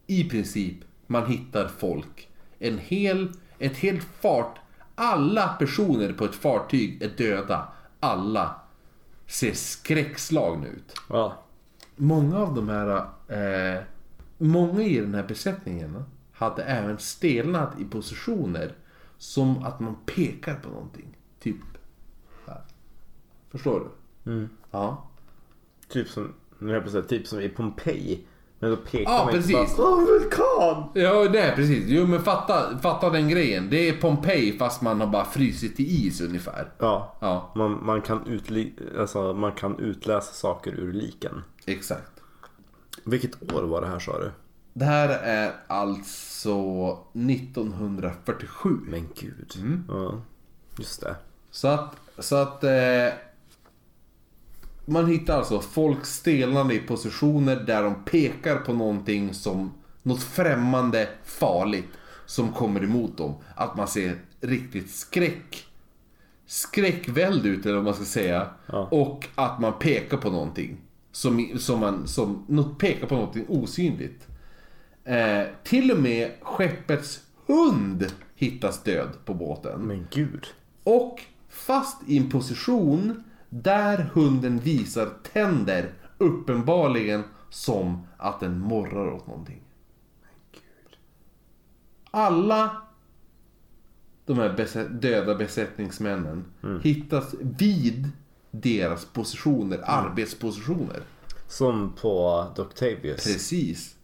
I 0.07 0.29
princip, 0.29 0.77
man 1.07 1.25
hittar 1.25 1.67
folk. 1.67 2.29
En 2.59 2.77
hel, 2.77 3.31
ett 3.59 3.77
helt 3.77 4.03
fart. 4.03 4.59
Alla 4.95 5.47
personer 5.47 6.13
på 6.13 6.25
ett 6.25 6.35
fartyg 6.35 7.01
är 7.01 7.09
döda. 7.17 7.67
Alla 7.99 8.55
ser 9.25 9.53
skräckslagna 9.53 10.67
ut. 10.67 10.93
Ja. 11.09 11.43
Många 11.95 12.37
av 12.37 12.55
de 12.55 12.69
här... 12.69 12.97
Eh, 13.27 13.83
många 14.37 14.81
i 14.83 14.99
den 14.99 15.13
här 15.15 15.23
besättningen 15.27 16.03
hade 16.31 16.63
även 16.63 16.97
stelnat 16.97 17.79
i 17.79 17.85
positioner 17.85 18.75
som 19.17 19.63
att 19.63 19.79
man 19.79 19.95
pekar 20.05 20.55
på 20.55 20.69
någonting. 20.69 21.17
Typ 21.39 21.55
här. 22.47 22.61
Förstår 23.51 23.87
du? 24.23 24.47
Ja. 24.71 25.09
Typ 25.89 26.07
som, 26.09 26.33
nu 26.59 26.73
jag 26.73 26.83
på 26.83 26.89
säga, 26.89 27.03
typ 27.03 27.27
som 27.27 27.39
i 27.41 27.49
Pompeji. 27.49 28.25
Men 28.59 28.69
då 28.69 28.75
pekar 28.77 29.11
Ja, 29.11 29.25
man 29.25 29.35
inte 29.35 29.47
precis. 29.47 29.77
bara 29.77 29.87
Åh, 29.87 30.05
vulkan! 30.05 30.89
Ja, 30.93 31.27
det 31.29 31.39
är 31.39 31.55
precis. 31.55 31.83
Jo, 31.87 32.05
men 32.07 32.21
fatta, 32.21 32.77
fatta 32.79 33.09
den 33.09 33.29
grejen. 33.29 33.67
Det 33.69 33.89
är 33.89 33.93
Pompeji 33.97 34.57
fast 34.57 34.81
man 34.81 34.99
har 35.01 35.07
bara 35.07 35.25
frysit 35.25 35.79
i 35.79 35.83
is 36.07 36.21
ungefär. 36.21 36.71
Ja. 36.77 37.15
Ja, 37.19 37.51
Man, 37.55 37.85
man, 37.85 38.01
kan 38.01 38.25
utli- 38.25 38.99
alltså, 38.99 39.33
man 39.33 39.51
kan 39.51 39.79
utläsa 39.79 40.33
saker 40.33 40.71
ur 40.71 40.93
liken. 40.93 41.43
exakt. 41.65 42.16
Vilket 43.03 43.53
år 43.53 43.63
var 43.63 43.81
det 43.81 43.87
här 43.87 43.99
sa 43.99 44.19
du? 44.19 44.31
Det 44.73 44.85
här 44.85 45.09
är 45.09 45.53
alltså 45.67 46.97
1947. 47.13 48.69
Men 48.87 49.09
gud. 49.15 49.53
Ja, 49.87 50.21
just 50.77 51.01
det. 51.01 51.15
Så 51.51 51.67
att, 51.67 51.95
så 52.19 52.35
att 52.35 52.63
eh, 52.63 53.07
man 54.85 55.07
hittar 55.07 55.37
alltså 55.37 55.59
folk 55.59 56.05
stelnande 56.05 56.73
i 56.73 56.79
positioner 56.79 57.55
där 57.55 57.83
de 57.83 58.03
pekar 58.03 58.55
på 58.55 58.73
någonting 58.73 59.33
som 59.33 59.73
något 60.03 60.23
främmande 60.23 61.09
farligt 61.23 61.89
som 62.25 62.51
kommer 62.51 62.83
emot 62.83 63.17
dem. 63.17 63.35
Att 63.55 63.77
man 63.77 63.87
ser 63.87 64.17
riktigt 64.41 64.91
skräck 64.91 65.67
skräckvälde 66.47 67.49
ut 67.49 67.65
eller 67.65 67.75
vad 67.75 67.83
man 67.83 67.93
ska 67.93 68.05
säga. 68.05 68.47
Ja. 68.65 68.87
Och 68.91 69.27
att 69.35 69.59
man 69.59 69.73
pekar 69.79 70.17
på 70.17 70.29
någonting. 70.29 70.77
Som, 71.17 71.49
som 71.59 71.79
man 71.79 72.07
som, 72.07 72.45
något, 72.47 72.77
pekar 72.77 73.07
på 73.07 73.15
någonting 73.15 73.45
osynligt. 73.47 74.27
Eh, 75.03 75.43
till 75.63 75.91
och 75.91 75.99
med 75.99 76.31
skeppets 76.41 77.23
hund 77.45 78.05
hittas 78.35 78.83
död 78.83 79.09
på 79.25 79.33
båten. 79.33 79.81
Men 79.81 80.07
gud. 80.11 80.47
Och 80.83 81.21
fast 81.49 81.97
i 82.07 82.17
en 82.17 82.29
position 82.29 83.23
där 83.49 83.97
hunden 84.13 84.59
visar 84.59 85.09
tänder 85.33 85.93
uppenbarligen 86.17 87.23
som 87.49 88.07
att 88.17 88.39
den 88.39 88.59
morrar 88.59 89.11
åt 89.11 89.27
någonting. 89.27 89.61
Alla 92.11 92.81
de 94.25 94.37
här 94.37 94.89
döda 94.89 95.35
besättningsmännen 95.35 96.45
hittas 96.83 97.35
vid 97.39 98.11
deras 98.51 99.05
positioner, 99.05 99.81
arbetspositioner. 99.83 101.01
Som 101.47 101.93
på 102.01 102.45
Doctavius. 102.55 103.23
Precis. 103.23 103.95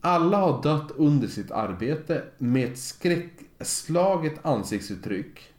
Alla 0.00 0.36
har 0.36 0.62
dött 0.62 0.90
under 0.96 1.28
sitt 1.28 1.50
arbete 1.50 2.24
med 2.38 2.72
ett 2.72 2.78
skräckslaget 2.78 4.46
ansiktsuttryck. 4.46 5.52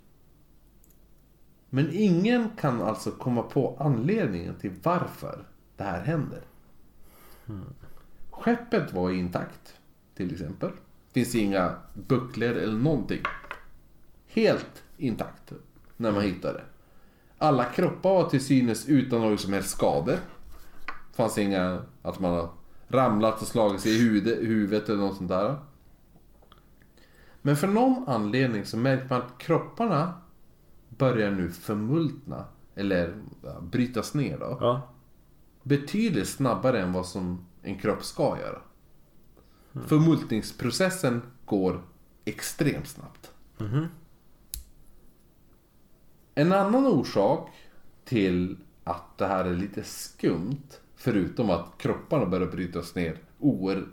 Men 1.69 1.89
ingen 1.91 2.49
kan 2.59 2.81
alltså 2.81 3.11
komma 3.11 3.41
på 3.43 3.77
anledningen 3.79 4.55
till 4.55 4.71
varför 4.83 5.47
det 5.77 5.83
här 5.83 6.01
händer. 6.01 6.41
Skeppet 8.29 8.93
var 8.93 9.11
intakt, 9.11 9.73
till 10.15 10.33
exempel. 10.33 10.71
Finns 11.11 11.35
inga 11.35 11.75
bucklor 11.93 12.49
eller 12.49 12.79
någonting. 12.79 13.21
Helt 14.27 14.83
intakt 14.97 15.51
när 15.97 16.11
man 16.11 16.23
hittade 16.23 16.53
det. 16.53 16.63
Alla 17.37 17.65
kroppar 17.65 18.09
var 18.09 18.29
till 18.29 18.45
synes 18.45 18.85
utan 18.85 19.21
några 19.21 19.37
som 19.37 19.53
helst 19.53 19.69
skador. 19.69 20.17
Fanns 21.13 21.37
inga 21.37 21.81
att 22.01 22.19
man 22.19 22.31
har 22.31 22.49
ramlat 22.87 23.41
och 23.41 23.47
slagit 23.47 23.81
sig 23.81 23.95
i 23.95 23.99
huvudet, 23.99 24.39
huvudet 24.39 24.89
eller 24.89 24.99
något 24.99 25.17
sånt 25.17 25.29
där. 25.29 25.55
Men 27.41 27.57
för 27.57 27.67
någon 27.67 28.09
anledning 28.09 28.65
så 28.65 28.77
märker 28.77 29.09
man 29.09 29.21
att 29.21 29.37
kropparna 29.37 30.13
börjar 30.89 31.31
nu 31.31 31.49
förmultna. 31.51 32.45
Eller 32.75 33.15
brytas 33.61 34.13
ner 34.13 34.37
då. 34.37 34.57
Ja. 34.61 34.93
Betydligt 35.63 36.29
snabbare 36.29 36.81
än 36.81 36.93
vad 36.93 37.05
som 37.05 37.45
en 37.61 37.79
kropp 37.79 38.03
ska 38.03 38.37
göra. 38.39 38.59
Förmultningsprocessen 39.87 41.21
går 41.45 41.81
extremt 42.25 42.87
snabbt. 42.87 43.31
En 46.39 46.53
annan 46.53 46.85
orsak 46.85 47.49
till 48.05 48.57
att 48.83 49.17
det 49.17 49.27
här 49.27 49.45
är 49.45 49.53
lite 49.53 49.83
skumt, 49.83 50.67
förutom 50.95 51.49
att 51.49 51.65
kropparna 51.77 52.25
börjar 52.25 52.47
brytas 52.47 52.95
ner 52.95 53.17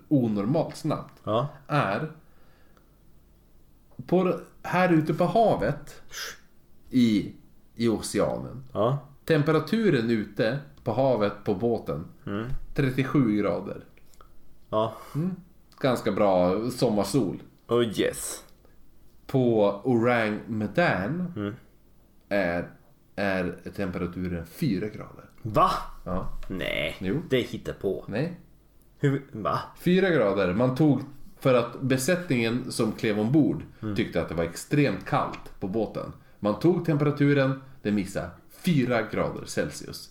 onormalt 0.08 0.76
snabbt, 0.76 1.20
Ja. 1.24 1.48
är 1.66 2.12
på, 4.06 4.40
här 4.62 4.92
ute 4.92 5.14
på 5.14 5.24
havet 5.24 6.02
i, 6.90 7.32
i 7.74 7.88
oceanen. 7.88 8.64
Ja. 8.72 8.98
Temperaturen 9.24 10.10
ute 10.10 10.58
på 10.84 10.92
havet 10.92 11.44
på 11.44 11.54
båten 11.54 12.04
37 12.74 13.36
grader. 13.36 13.84
Ja. 14.70 14.94
Ganska 15.78 16.12
bra 16.12 16.70
sommarsol. 16.70 17.42
Oh 17.68 17.82
yes. 18.00 18.44
På 19.26 19.64
Orang 19.84 20.40
Medan 20.46 21.32
är, 22.34 22.68
är 23.16 23.56
temperaturen 23.76 24.46
4 24.46 24.88
grader. 24.88 25.24
Va? 25.42 25.70
Ja, 26.04 26.38
Nej. 26.48 26.96
Jo. 26.98 27.22
Det 27.30 27.40
hittar 27.40 27.72
på. 27.72 28.04
nej. 28.08 28.40
Hur, 28.98 29.22
va? 29.32 29.60
4 29.78 30.10
grader. 30.10 30.54
Man 30.54 30.74
tog 30.74 31.00
för 31.40 31.54
att 31.54 31.80
besättningen 31.80 32.72
som 32.72 32.92
klev 32.92 33.18
ombord 33.20 33.62
tyckte 33.96 34.22
att 34.22 34.28
det 34.28 34.34
var 34.34 34.44
extremt 34.44 35.04
kallt 35.06 35.60
på 35.60 35.68
båten. 35.68 36.12
Man 36.40 36.58
tog 36.58 36.84
temperaturen, 36.84 37.60
den 37.82 37.94
missade 37.94 38.30
4 38.50 39.02
grader 39.02 39.44
Celsius. 39.44 40.10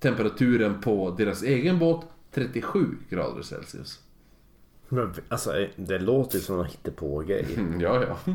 Temperaturen 0.00 0.80
på 0.80 1.10
deras 1.10 1.42
egen 1.42 1.78
båt 1.78 2.06
37 2.32 2.86
grader 3.10 3.42
Celsius. 3.42 4.00
Men, 4.88 5.14
alltså 5.28 5.66
det 5.76 5.98
låter 5.98 6.36
ju 6.38 6.40
som 6.44 6.60
en 6.60 6.66
hittepå-grej. 6.66 7.46
Mm, 7.56 7.80
ja, 7.80 8.04
ja. 8.04 8.34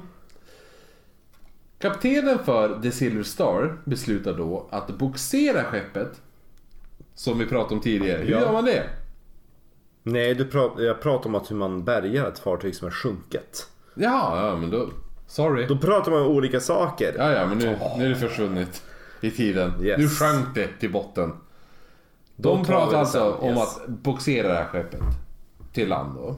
Kaptenen 1.84 2.40
för 2.40 2.82
The 2.82 2.92
Silver 2.92 3.24
Star 3.24 3.78
beslutar 3.86 4.34
då 4.34 4.68
att 4.70 4.98
boxera 4.98 5.64
skeppet. 5.64 6.22
Som 7.16 7.40
vi 7.40 7.46
pratade 7.46 7.76
om 7.76 7.82
tidigare. 7.82 8.18
Hur 8.18 8.32
Ja. 8.32 8.40
gör 8.40 8.52
man 8.52 8.66
det? 8.66 8.84
Nej, 10.04 10.36
du 10.36 10.46
prat, 10.46 10.72
jag 10.78 11.02
pratar 11.02 11.30
om 11.30 11.36
att 11.36 11.52
hur 11.52 11.56
man 11.56 11.84
bärgar 11.84 12.28
ett 12.28 12.40
fartyg 12.40 12.76
som 12.76 12.88
är 12.88 12.92
sjunket. 12.92 13.68
Jaha, 13.96 14.48
ja 14.48 14.56
men 14.56 14.70
då... 14.70 14.90
Sorry. 15.28 15.66
Då 15.66 15.78
pratar 15.78 16.12
man 16.12 16.22
om 16.22 16.28
olika 16.28 16.60
saker. 16.60 17.16
Ja, 17.18 17.32
ja, 17.32 17.46
men 17.46 17.58
nu, 17.58 17.78
nu 17.98 18.06
är 18.06 18.10
det 18.10 18.16
försvunnit 18.16 18.84
i 19.22 19.32
tiden. 19.32 19.86
Yes. 19.86 19.98
Nu 19.98 20.10
sjönk 20.10 20.56
det 20.56 20.68
till 20.80 20.92
botten. 20.92 21.34
De 22.36 22.60
vi 22.60 22.66
pratar 22.66 23.00
alltså 23.00 23.38
sen, 23.40 23.50
om 23.50 23.56
yes. 23.56 23.78
att 23.78 23.88
boxera 23.88 24.48
det 24.48 24.54
här 24.54 24.66
skeppet 24.66 25.02
till 25.74 25.90
land 25.90 26.16
då. 26.16 26.36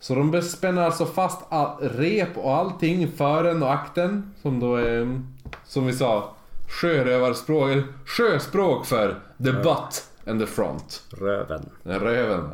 Så 0.00 0.14
de 0.14 0.42
spänner 0.42 0.82
alltså 0.82 1.06
fast 1.06 1.40
all, 1.48 1.88
rep 1.88 2.36
och 2.36 2.56
allting, 2.56 3.12
fören 3.12 3.62
och 3.62 3.72
akten. 3.72 4.34
Som 4.42 4.60
då 4.60 4.76
är, 4.76 5.22
som 5.64 5.86
vi 5.86 5.92
sa, 5.92 6.36
sjörövarspråk, 6.68 7.84
sjöspråk 8.06 8.86
för 8.86 9.20
the 9.36 9.52
butt 9.52 10.08
and 10.26 10.40
the 10.40 10.46
front. 10.46 11.02
Röven. 11.10 11.70
Röven. 11.82 12.50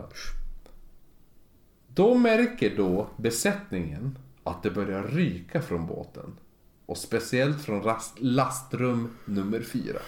Då 1.88 2.14
märker 2.14 2.76
då 2.76 3.06
besättningen 3.16 4.18
att 4.44 4.62
det 4.62 4.70
börjar 4.70 5.02
ryka 5.02 5.62
från 5.62 5.86
båten. 5.86 6.36
Och 6.86 6.98
speciellt 6.98 7.60
från 7.62 7.94
lastrum 8.16 9.16
nummer 9.24 9.60
fyra. 9.60 9.98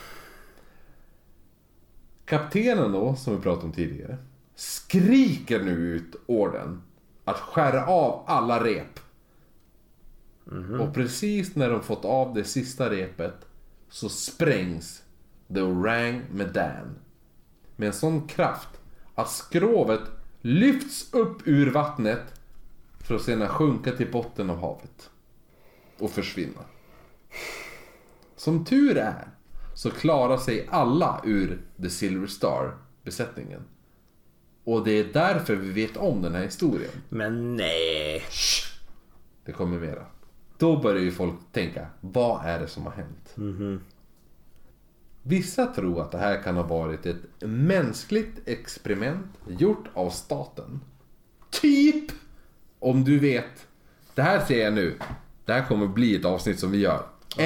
Kaptenen 2.25 2.93
då, 2.93 3.17
som 3.17 3.37
vi 3.37 3.43
pratade 3.43 3.67
om 3.67 3.73
tidigare, 3.73 4.17
skriker 4.55 5.63
nu 5.63 5.71
ut 5.71 6.17
orden 6.27 6.83
att 7.31 7.41
skära 7.41 7.87
av 7.87 8.25
alla 8.27 8.65
rep. 8.65 9.01
Och 10.81 10.95
precis 10.95 11.57
när 11.57 11.71
de 11.71 11.83
fått 11.83 12.05
av 12.05 12.35
det 12.35 12.45
sista 12.45 12.91
repet 12.91 13.35
så 13.89 14.09
sprängs 14.09 15.03
The 15.55 15.61
Orang 15.61 16.23
Medan 16.33 16.99
med 17.77 17.87
en 17.87 17.93
sån 17.93 18.29
kraft 18.29 18.69
att 19.15 19.31
skrovet 19.31 20.01
lyfts 20.41 21.15
upp 21.15 21.43
ur 21.45 21.71
vattnet 21.71 22.41
för 23.01 23.15
att 23.15 23.23
sedan 23.23 23.49
sjunka 23.49 23.93
till 23.93 24.13
botten 24.13 24.51
av 24.51 24.61
havet 24.61 25.11
och 25.99 26.11
försvinna. 26.11 26.61
Som 28.37 28.65
tur 28.65 28.97
är 28.97 29.29
så 29.75 29.91
klarar 29.91 30.37
sig 30.37 30.69
alla 30.71 31.21
ur 31.25 31.63
The 31.83 31.91
Silver 31.91 32.27
Star 32.27 32.77
besättningen. 33.03 33.63
Och 34.69 34.85
det 34.85 34.91
är 34.93 35.05
därför 35.13 35.57
vi 35.57 35.71
vet 35.71 35.97
om 35.97 36.23
den 36.23 36.35
här 36.35 36.43
historien. 36.43 36.91
Men 37.09 37.57
nej. 37.57 38.23
Det 39.45 39.53
kommer 39.53 39.79
mera. 39.79 40.07
Då 40.59 40.77
börjar 40.77 41.03
ju 41.03 41.11
folk 41.11 41.35
tänka, 41.53 41.87
vad 42.01 42.45
är 42.45 42.61
det 42.61 42.67
som 42.67 42.83
har 42.83 42.93
hänt? 42.93 43.35
Vissa 45.23 45.67
tror 45.67 46.03
att 46.03 46.13
det 46.13 46.19
här 46.19 46.43
kan 46.43 46.57
ha 46.57 46.63
varit 46.63 47.07
ett 47.07 47.17
mänskligt 47.41 48.49
experiment 48.49 49.27
gjort 49.47 49.85
av 49.95 50.11
staten. 50.11 50.81
Typ! 51.51 52.13
Om 52.79 53.05
du 53.05 53.19
vet. 53.19 53.67
Det 54.15 54.23
här 54.23 54.45
ser 54.45 54.65
jag 54.65 54.75
nu. 54.75 54.99
Det 55.45 55.53
här 55.53 55.67
kommer 55.67 55.87
bli 55.87 56.17
ett 56.17 56.25
avsnitt 56.25 56.59
som 56.59 56.71
vi 56.71 56.79
gör. 56.79 57.03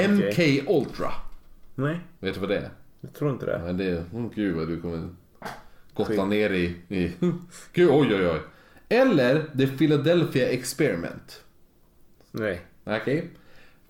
MK 0.09 0.69
Ultra. 0.69 1.13
Nej, 1.75 2.01
Vet 2.19 2.35
du 2.35 2.41
vad 2.41 2.49
det 2.49 2.59
är? 2.59 2.71
jag 3.01 3.13
tror 3.15 3.31
inte 3.31 3.47
det. 3.47 3.63
Ja, 3.67 3.73
det 3.73 3.85
är, 3.85 4.05
oh, 4.13 4.31
gud 4.35 4.57
vad 4.57 4.69
du 4.69 4.81
kommer 4.81 5.09
gotta 5.95 6.25
ner 6.25 6.53
i, 6.53 6.77
i... 6.89 7.13
Gud, 7.73 7.91
oj 7.91 8.15
oj 8.15 8.29
oj. 8.29 8.41
Eller 8.89 9.45
The 9.59 9.67
Philadelphia 9.67 10.49
Experiment. 10.49 11.43
Nej. 12.31 12.61
Okej. 12.85 13.31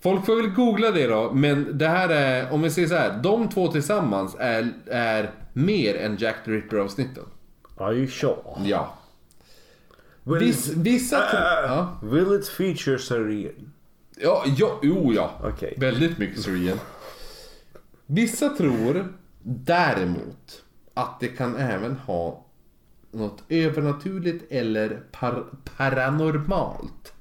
Folk 0.02 0.26
får 0.26 0.36
väl 0.36 0.48
googla 0.50 0.90
det 0.90 1.06
då, 1.06 1.32
men 1.32 1.78
det 1.78 1.88
här 1.88 2.08
är, 2.08 2.52
om 2.52 2.62
vi 2.62 2.70
säger 2.70 2.88
så 2.88 2.94
här, 2.94 3.20
de 3.22 3.48
två 3.48 3.68
tillsammans 3.72 4.36
är, 4.38 4.72
är 4.86 5.30
mer 5.52 5.94
än 5.94 6.16
Jack 6.16 6.36
the 6.44 6.50
Ripper 6.50 6.76
avsnitten. 6.76 7.24
Are 7.76 7.94
you 7.94 8.06
sure? 8.06 8.36
Ja. 8.64 8.98
Will, 10.24 10.38
Viss, 10.38 10.68
vissa... 10.68 11.16
Tro- 11.16 11.66
ja. 11.66 11.98
will 12.02 12.38
its 12.38 12.50
features 12.50 13.12
are 13.12 13.24
real? 13.24 13.54
Ja, 14.16 14.44
ja, 14.56 14.78
jo 14.82 15.12
ja. 15.12 15.40
Okej. 15.44 15.74
Väldigt 15.76 16.18
mycket 16.18 16.40
Syrian. 16.40 16.78
Vissa 18.06 18.48
tror 18.48 19.12
däremot 19.42 20.64
att 20.94 21.20
det 21.20 21.28
kan 21.28 21.56
även 21.56 21.96
ha 21.96 22.44
något 23.10 23.42
övernaturligt 23.48 24.52
eller 24.52 25.02
par, 25.12 25.44
paranormalt 25.76 27.12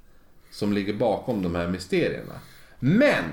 som 0.50 0.72
ligger 0.72 0.94
bakom 0.94 1.42
de 1.42 1.54
här 1.54 1.68
mysterierna. 1.68 2.40
Men! 2.78 3.24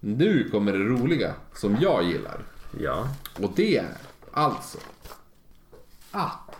Nu 0.00 0.48
kommer 0.50 0.72
det 0.72 0.84
roliga 0.84 1.34
som 1.54 1.76
jag 1.80 2.04
gillar. 2.04 2.42
Ja. 2.80 3.08
Och 3.42 3.52
det 3.56 3.76
är 3.76 3.96
alltså 4.32 4.78
att 6.10 6.56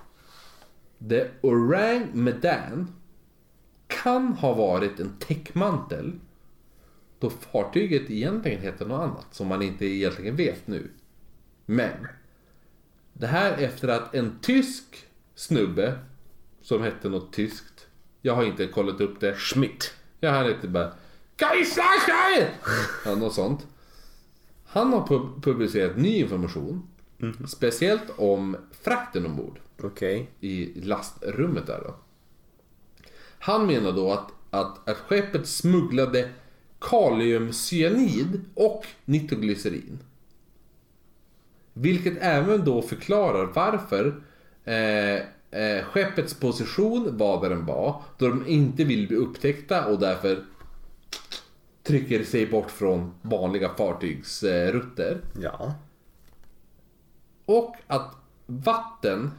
The 1.09 1.29
Orang 1.40 2.07
Medan 2.12 2.95
kan 3.87 4.33
ha 4.33 4.55
varit 4.55 5.01
en 5.01 5.16
täckmantel 5.19 6.21
då 7.19 7.31
fartyget 7.31 8.11
egentligen 8.11 8.61
heter 8.61 8.87
något 8.87 9.01
annat 9.01 9.27
som 9.31 9.47
man 9.47 9.62
inte 9.62 9.87
egentligen 9.87 10.37
vet 10.37 10.66
nu. 10.66 10.90
Men 11.66 12.07
det 13.20 13.26
här 13.26 13.59
efter 13.59 13.88
att 13.88 14.14
en 14.14 14.38
tysk 14.42 14.85
snubbe 15.35 15.98
som 16.62 16.83
hette 16.83 17.09
något 17.09 17.33
tyskt. 17.33 17.87
Jag 18.22 18.35
har 18.35 18.44
inte 18.44 18.66
kollat 18.66 19.00
upp 19.00 19.20
det. 19.20 19.37
Schmidt. 19.37 19.94
Ja, 20.20 20.30
han 20.30 20.46
heter 20.46 20.68
bara 20.68 20.92
Kaiserschein! 21.37 22.46
Ja, 23.04 23.14
något 23.14 23.35
sånt. 23.35 23.66
Han 24.64 24.92
har 24.92 25.06
pub- 25.06 25.42
publicerat 25.42 25.96
ny 25.96 26.16
information. 26.16 26.88
Speciellt 27.48 28.11
om 28.16 28.56
frakten 28.83 29.26
ombord 29.26 29.61
Okej. 29.83 30.30
i 30.40 30.80
lastrummet 30.83 31.66
där 31.66 31.80
då. 31.85 31.94
Han 33.38 33.66
menar 33.66 33.92
då 33.92 34.12
att, 34.12 34.33
att, 34.50 34.88
att 34.88 34.96
skeppet 34.96 35.48
smugglade 35.48 36.30
kaliumcyanid 36.78 38.44
och 38.54 38.87
nitroglycerin. 39.04 39.98
Vilket 41.72 42.18
även 42.20 42.64
då 42.64 42.83
förklarar 42.83 43.44
varför 43.54 44.22
eh, 44.64 45.14
eh, 45.61 45.85
skeppets 45.85 46.35
position 46.35 47.16
var 47.16 47.42
där 47.42 47.50
den 47.50 47.66
var. 47.66 48.02
Då 48.18 48.28
de 48.28 48.46
inte 48.46 48.85
vill 48.85 49.09
bli 49.09 49.16
upptäckta 49.16 49.87
och 49.87 49.98
därför 49.98 50.44
trycker 51.83 52.24
sig 52.24 52.46
bort 52.46 52.70
från 52.70 53.14
vanliga 53.22 53.68
fartygsrutter. 53.68 55.20
Ja. 55.42 55.74
Och 57.44 57.76
att 57.87 58.14
vatten, 58.46 59.30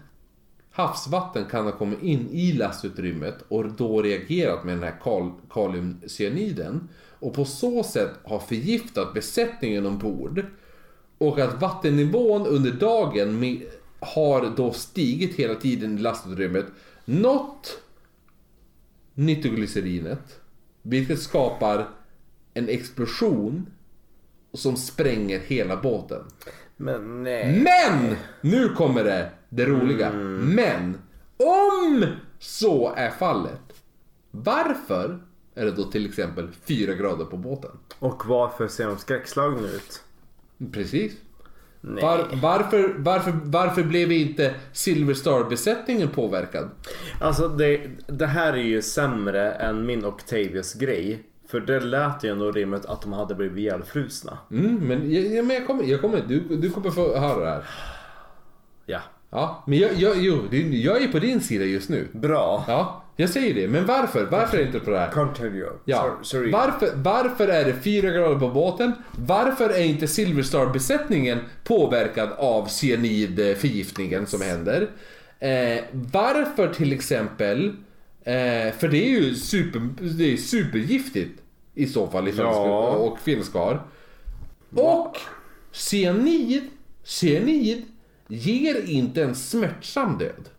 havsvatten 0.71 1.45
kan 1.45 1.65
ha 1.65 1.71
kommit 1.71 2.01
in 2.01 2.29
i 2.31 2.53
lastutrymmet 2.53 3.35
och 3.47 3.71
då 3.71 4.01
reagerat 4.01 4.63
med 4.63 4.75
den 4.75 4.83
här 4.83 4.99
kal- 5.03 5.39
kaliumcyaniden. 5.49 6.89
Och 7.19 7.33
på 7.33 7.45
så 7.45 7.83
sätt 7.83 8.11
har 8.23 8.39
förgiftat 8.39 9.13
besättningen 9.13 9.85
ombord. 9.85 10.45
Och 11.21 11.39
att 11.39 11.61
vattennivån 11.61 12.47
under 12.47 12.71
dagen 12.71 13.39
med, 13.39 13.61
har 13.99 14.53
då 14.55 14.71
stigit 14.71 15.35
hela 15.35 15.55
tiden 15.55 15.97
i 15.97 16.01
lastutrymmet. 16.01 16.65
Nått 17.05 17.81
nitroglycerinet. 19.13 20.39
Vilket 20.81 21.21
skapar 21.21 21.89
en 22.53 22.69
explosion 22.69 23.65
som 24.53 24.77
spränger 24.77 25.39
hela 25.39 25.77
båten. 25.77 26.23
Men 26.77 27.23
nej. 27.23 27.59
Men! 27.59 28.15
Nu 28.41 28.69
kommer 28.69 29.03
det, 29.03 29.31
det 29.49 29.65
roliga. 29.65 30.11
Men! 30.11 30.97
Om 31.37 32.05
så 32.39 32.93
är 32.95 33.09
fallet. 33.09 33.83
Varför 34.31 35.19
är 35.55 35.65
det 35.65 35.71
då 35.71 35.83
till 35.83 36.05
exempel 36.05 36.47
fyra 36.65 36.93
grader 36.93 37.25
på 37.25 37.37
båten? 37.37 37.71
Och 37.99 38.25
varför 38.25 38.67
ser 38.67 38.87
de 38.87 38.97
skräckslagna 38.97 39.67
ut? 39.67 40.03
Precis. 40.71 41.13
Var, 41.81 42.27
varför, 42.41 42.95
varför, 42.97 43.33
varför 43.43 43.83
blev 43.83 44.11
inte 44.11 44.53
Silver 44.71 45.13
Star-besättningen 45.13 46.07
påverkad? 46.09 46.69
Alltså 47.21 47.47
det, 47.47 47.89
det 48.07 48.25
här 48.25 48.53
är 48.53 48.63
ju 48.63 48.81
sämre 48.81 49.51
än 49.51 49.85
min 49.85 50.05
Octavius 50.05 50.73
grej. 50.73 51.23
För 51.47 51.59
det 51.59 51.79
lät 51.79 52.23
ju 52.23 52.31
ändå 52.31 52.51
rimligt 52.51 52.85
att 52.85 53.01
de 53.01 53.13
hade 53.13 53.35
blivit 53.35 53.57
ihjälfrusna. 53.57 54.37
Mm, 54.51 54.75
men 54.75 55.13
jag, 55.13 55.25
jag, 55.25 55.45
men 55.45 55.55
jag 55.55 55.67
kommer, 55.67 55.83
jag 55.83 56.01
kommer, 56.01 56.23
du, 56.27 56.39
du 56.39 56.69
kommer 56.69 56.91
få 56.91 57.17
höra 57.17 57.39
det 57.39 57.49
här. 57.49 57.63
Ja. 58.85 58.99
Ja, 59.31 59.63
men 59.67 59.79
jag, 59.79 59.93
jag, 59.93 60.17
jo, 60.17 60.47
jag 60.71 61.03
är 61.03 61.07
på 61.07 61.19
din 61.19 61.41
sida 61.41 61.65
just 61.65 61.89
nu. 61.89 62.07
Bra. 62.11 62.65
Ja, 62.67 63.03
jag 63.15 63.29
säger 63.29 63.53
det. 63.53 63.67
Men 63.67 63.85
varför? 63.85 64.25
Varför 64.25 64.57
är 64.57 64.61
det 64.61 64.67
inte 64.67 64.79
på 64.79 64.91
det 64.91 64.99
här? 64.99 65.11
Continue. 65.11 65.69
Ja. 65.85 66.17
Sorry. 66.21 66.51
Varför, 66.51 66.89
varför 66.95 67.47
är 67.47 67.65
det 67.65 67.73
fyra 67.83 68.09
grader 68.09 68.39
på 68.39 68.49
båten? 68.49 68.91
Varför 69.11 69.69
är 69.69 69.83
inte 69.83 70.07
Silver 70.07 70.43
Star-besättningen 70.43 71.39
påverkad 71.63 72.29
av 72.37 72.65
cyanidförgiftningen 72.67 74.25
som 74.27 74.41
händer? 74.41 74.89
Eh, 75.39 75.83
varför 75.91 76.73
till 76.73 76.93
exempel, 76.93 77.67
eh, 78.23 78.73
för 78.77 78.87
det 78.87 79.05
är 79.05 79.09
ju 79.09 79.35
super, 79.35 79.89
det 80.17 80.33
är 80.33 80.37
supergiftigt 80.37 81.41
i 81.75 81.85
så 81.87 82.07
fall 82.07 82.27
ifall 82.27 82.45
det 82.45 82.51
Ja. 82.51 82.87
och 82.89 83.19
finskar. 83.19 83.81
Och 84.75 85.17
cyanid, 85.71 86.63
cyanid 87.03 87.83
ger 88.31 88.85
inte 88.85 89.23
en 89.23 89.35
smärtsam 89.35 90.17
död. 90.17 90.49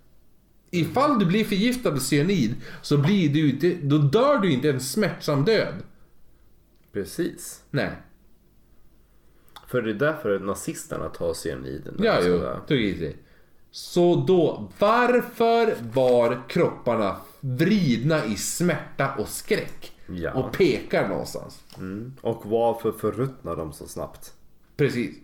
Ifall 0.70 1.18
du 1.18 1.26
blir 1.26 1.44
förgiftad 1.44 1.90
av 1.90 1.98
cyanid 1.98 2.54
så 2.82 2.98
blir 2.98 3.28
du 3.28 3.50
inte, 3.50 3.74
då 3.82 3.98
dör 3.98 4.38
du 4.38 4.52
inte 4.52 4.70
en 4.70 4.80
smärtsam 4.80 5.44
död. 5.44 5.74
Precis. 6.92 7.62
Nej. 7.70 7.90
För 9.66 9.82
det 9.82 9.90
är 9.90 9.94
därför 9.94 10.38
nazisterna 10.38 11.08
tar 11.08 11.34
cyaniden. 11.34 12.00
Ja, 12.02 12.18
jo, 12.22 12.42
tog 12.68 12.78
i 12.78 12.98
sig. 12.98 13.16
Så 13.70 14.24
då, 14.26 14.70
varför 14.78 15.76
var 15.92 16.48
kropparna 16.48 17.16
vridna 17.40 18.24
i 18.24 18.36
smärta 18.36 19.14
och 19.18 19.28
skräck? 19.28 19.92
Ja. 20.06 20.32
Och 20.32 20.52
pekar 20.52 21.08
någonstans. 21.08 21.64
Mm. 21.78 22.14
Och 22.20 22.46
varför 22.46 22.92
förruttnar 22.92 23.56
de 23.56 23.72
så 23.72 23.86
snabbt? 23.86 24.34
Precis. 24.76 25.16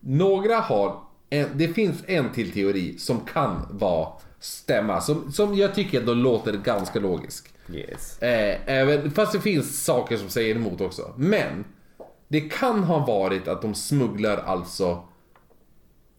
Några 0.00 0.56
har, 0.56 1.00
en, 1.30 1.48
det 1.54 1.68
finns 1.68 2.04
en 2.06 2.32
till 2.32 2.52
teori 2.52 2.98
som 2.98 3.20
kan 3.20 3.66
vara 3.70 4.08
stämma. 4.40 5.00
Som, 5.00 5.32
som 5.32 5.54
jag 5.54 5.74
tycker 5.74 6.00
ändå 6.00 6.14
låter 6.14 6.52
ganska 6.52 7.00
logisk. 7.00 7.48
Yes. 7.72 8.22
Eh, 8.22 8.58
även, 8.66 9.10
fast 9.10 9.32
det 9.32 9.40
finns 9.40 9.84
saker 9.84 10.16
som 10.16 10.28
säger 10.28 10.54
emot 10.54 10.80
också. 10.80 11.14
Men 11.16 11.64
det 12.28 12.40
kan 12.40 12.84
ha 12.84 13.06
varit 13.06 13.48
att 13.48 13.62
de 13.62 13.74
smugglar 13.74 14.36
alltså 14.36 15.02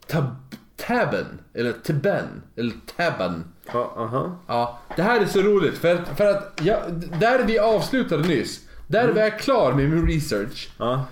tab, 0.08 0.36
taben, 0.76 1.42
eller 1.54 1.72
taben, 1.72 2.42
eller 2.56 2.74
taben. 2.98 3.44
Ja, 3.74 3.94
aha. 3.98 4.38
Ja, 4.48 4.80
det 4.96 5.02
här 5.02 5.22
är 5.22 5.26
så 5.26 5.42
roligt 5.42 5.78
för 5.78 5.96
att, 5.96 6.18
för 6.18 6.26
att 6.26 6.62
jag, 6.63 6.80
där 7.20 7.44
vi 7.44 7.60
avslutade 7.60 8.28
nyss, 8.28 8.62
där 8.88 9.08
var 9.08 9.22
jag 9.22 9.39
klar 9.39 9.74
med 9.74 9.89
min 9.89 10.08
research. 10.08 10.70
Ja. 10.78 11.06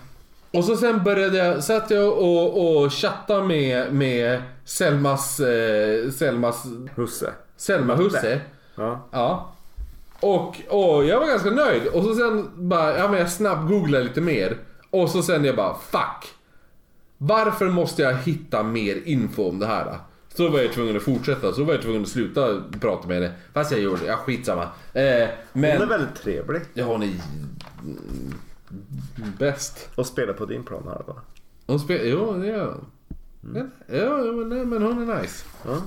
Och 0.51 0.65
så 0.65 0.77
sen 0.77 1.03
började 1.03 1.37
jag, 1.37 1.63
satt 1.63 1.91
jag 1.91 2.17
och, 2.17 2.83
och 2.83 2.93
chatta 2.93 3.43
med, 3.43 3.93
med 3.93 4.41
Selmas, 4.65 5.39
eh, 5.39 6.09
Selmas, 6.11 6.65
Husse. 6.95 7.33
Selma 7.57 7.95
husse. 7.95 8.41
Ja. 8.75 9.07
Ja. 9.11 9.53
Och, 10.19 10.55
och 10.67 11.05
jag 11.05 11.19
var 11.19 11.27
ganska 11.27 11.49
nöjd. 11.49 11.87
Och 11.87 12.03
så 12.03 12.15
sen 12.15 12.49
bara, 12.55 12.97
ja 12.97 13.07
men 13.07 13.19
jag 13.19 13.29
snabb-googlade 13.29 14.03
lite 14.03 14.21
mer. 14.21 14.57
Och 14.89 15.09
så 15.09 15.21
sen 15.21 15.45
jag 15.45 15.55
bara, 15.55 15.73
fuck. 15.73 16.33
Varför 17.17 17.69
måste 17.69 18.01
jag 18.01 18.13
hitta 18.13 18.63
mer 18.63 19.01
info 19.05 19.49
om 19.49 19.59
det 19.59 19.67
här? 19.67 19.85
Då? 19.85 19.95
Så 20.35 20.49
var 20.49 20.59
jag 20.59 20.73
tvungen 20.73 20.97
att 20.97 21.03
fortsätta, 21.03 21.53
så 21.53 21.63
var 21.63 21.73
jag 21.73 21.81
tvungen 21.81 22.01
att 22.01 22.07
sluta 22.07 22.61
prata 22.81 23.07
med 23.07 23.17
henne. 23.21 23.33
Fast 23.53 23.71
jag 23.71 23.79
gjorde 23.81 24.01
det, 24.01 24.07
ja 24.07 24.15
skitsamma. 24.15 24.63
Eh, 24.93 25.27
Hon 25.53 25.63
är 25.63 25.79
men... 25.79 25.89
väldigt 25.89 26.15
trevlig. 26.23 26.61
Ja, 26.73 26.85
hon 26.85 27.03
är 27.03 27.09
bäst. 29.39 29.89
Och 29.95 30.05
spelar 30.05 30.33
på 30.33 30.45
din 30.45 30.63
plan 30.63 30.83
här 30.85 31.03
va? 31.07 31.21
Hon 31.67 31.79
spelar, 31.79 32.05
jo 32.05 32.33
det 32.33 32.47
gör 32.47 32.73
hon. 32.73 32.85
Ja, 33.55 33.95
ja, 33.97 34.31
men, 34.31 34.49
nej, 34.49 34.65
men 34.65 34.81
hon 34.81 35.09
är 35.09 35.21
nice. 35.21 35.45
Ja. 35.65 35.81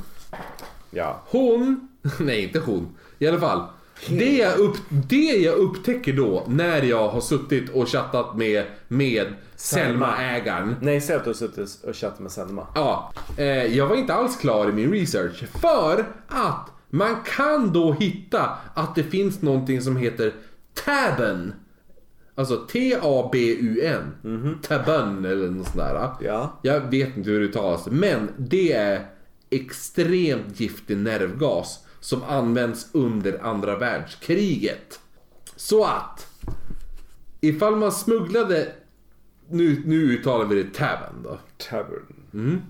Ja. 0.90 1.22
Hon, 1.26 1.88
nej 2.20 2.42
inte 2.42 2.58
hon, 2.58 2.96
i 3.18 3.26
alla 3.26 3.40
fall. 3.40 3.66
Det 4.08 4.36
jag, 4.36 4.58
upp, 4.58 4.76
det 4.88 5.36
jag 5.36 5.54
upptäcker 5.54 6.12
då 6.12 6.44
när 6.48 6.82
jag 6.82 7.08
har 7.08 7.20
suttit 7.20 7.70
och 7.70 7.88
chattat 7.88 8.36
med, 8.36 8.64
med 8.88 9.26
Selma-ägaren. 9.56 10.76
Nej, 10.80 11.00
säg 11.00 11.16
att 11.16 11.24
du 11.24 11.30
har 11.30 11.34
suttit 11.34 11.84
och 11.84 11.96
chattat 11.96 12.20
med 12.20 12.32
Selma. 12.32 12.66
Ja, 12.74 13.12
eh, 13.36 13.46
jag 13.46 13.86
var 13.86 13.96
inte 13.96 14.14
alls 14.14 14.36
klar 14.36 14.68
i 14.68 14.72
min 14.72 14.92
research. 14.92 15.44
För 15.60 16.04
att 16.28 16.70
man 16.90 17.16
kan 17.36 17.72
då 17.72 17.92
hitta 17.92 18.50
att 18.74 18.94
det 18.94 19.02
finns 19.02 19.42
någonting 19.42 19.82
som 19.82 19.96
heter 19.96 20.34
Taben. 20.84 21.52
Alltså 22.40 22.56
T-A-B-U-N. 22.56 24.14
Taben 24.62 25.24
eller 25.24 25.50
något 25.50 25.66
sånt 25.66 25.76
där. 25.78 26.10
Ja. 26.20 26.58
Jag 26.62 26.80
vet 26.80 27.16
inte 27.16 27.30
hur 27.30 27.40
det 27.40 27.46
uttalas. 27.46 27.86
Men 27.86 28.30
det 28.38 28.72
är 28.72 29.06
extremt 29.50 30.60
giftig 30.60 30.96
nervgas 30.96 31.84
som 32.00 32.22
används 32.22 32.88
under 32.92 33.44
andra 33.44 33.78
världskriget. 33.78 35.00
Så 35.56 35.84
att 35.84 36.26
ifall 37.40 37.76
man 37.76 37.92
smugglade 37.92 38.72
nu, 39.48 39.82
nu 39.84 39.96
uttalar 39.96 40.44
vi 40.44 40.62
det 40.62 40.74
Taben 40.74 41.22
då. 41.22 41.38
Tavern. 41.70 42.62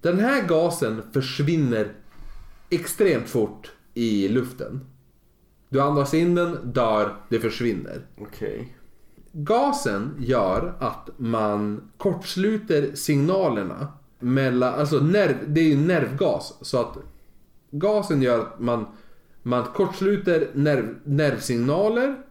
Den 0.00 0.18
här 0.18 0.46
gasen 0.48 1.02
försvinner 1.12 1.92
extremt 2.70 3.28
fort 3.28 3.70
i 3.94 4.28
luften. 4.28 4.80
Du 5.72 5.80
andas 5.80 6.14
in 6.14 6.34
den, 6.34 6.72
dör, 6.72 7.16
det 7.28 7.40
försvinner. 7.40 8.06
Okej. 8.18 8.76
Gasen 9.32 10.14
gör 10.18 10.74
att 10.78 11.10
man 11.16 11.90
kortsluter 11.96 12.94
signalerna 12.94 13.88
mellan, 14.18 14.74
alltså 14.74 15.00
nerv, 15.00 15.36
det 15.46 15.60
är 15.60 15.64
ju 15.64 15.76
nervgas. 15.76 16.54
Så 16.60 16.80
att 16.80 16.96
gasen 17.70 18.22
gör 18.22 18.38
att 18.38 18.60
man, 18.60 18.86
man 19.42 19.64
kortsluter 19.64 20.50
nerv, 20.54 20.94
nervsignaler 21.04 22.22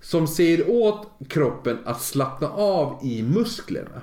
som 0.00 0.26
säger 0.26 0.70
åt 0.70 1.08
kroppen 1.28 1.78
att 1.84 2.02
slappna 2.02 2.48
av 2.48 3.00
i 3.02 3.22
musklerna. 3.22 4.02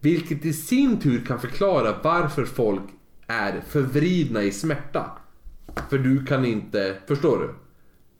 Vilket 0.00 0.44
i 0.44 0.52
sin 0.52 1.00
tur 1.00 1.24
kan 1.24 1.40
förklara 1.40 1.94
varför 2.02 2.44
folk 2.44 2.82
är 3.26 3.60
förvridna 3.68 4.42
i 4.42 4.52
smärta. 4.52 5.19
För 5.90 5.98
du 5.98 6.24
kan 6.26 6.44
inte, 6.44 6.94
förstår 7.06 7.38
du? 7.38 7.54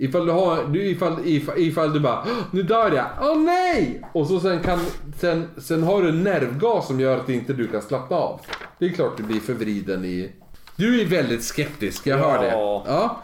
Ifall 0.07 0.27
du 0.27 0.33
har, 0.33 0.65
du, 0.65 0.83
ifall, 0.87 1.17
ifall, 1.27 1.59
ifall 1.59 1.93
du 1.93 2.01
bara 2.01 2.23
"Åh, 2.27 2.39
Nu 2.51 2.63
dör 2.63 2.91
jag, 2.93 3.07
åh 3.21 3.39
nej! 3.41 4.03
Och 4.13 4.27
så 4.27 4.41
sen 4.41 4.61
kan, 4.61 4.79
sen, 5.19 5.49
sen 5.57 5.83
har 5.83 6.03
du 6.03 6.13
nervgas 6.13 6.87
som 6.87 7.01
gör 7.01 7.17
att 7.19 7.29
inte 7.29 7.53
du 7.53 7.67
kan 7.69 7.83
slappna 7.83 8.17
av. 8.17 8.41
Det 8.79 8.85
är 8.87 8.91
klart 8.91 9.17
du 9.17 9.23
blir 9.23 9.41
förvriden 9.41 10.05
i... 10.05 10.33
Du 10.77 11.01
är 11.01 11.05
väldigt 11.07 11.45
skeptisk, 11.45 12.07
jag 12.07 12.19
hör 12.19 12.39
det. 12.43 12.49
Ja. 12.49 12.85
Ja. 12.87 13.23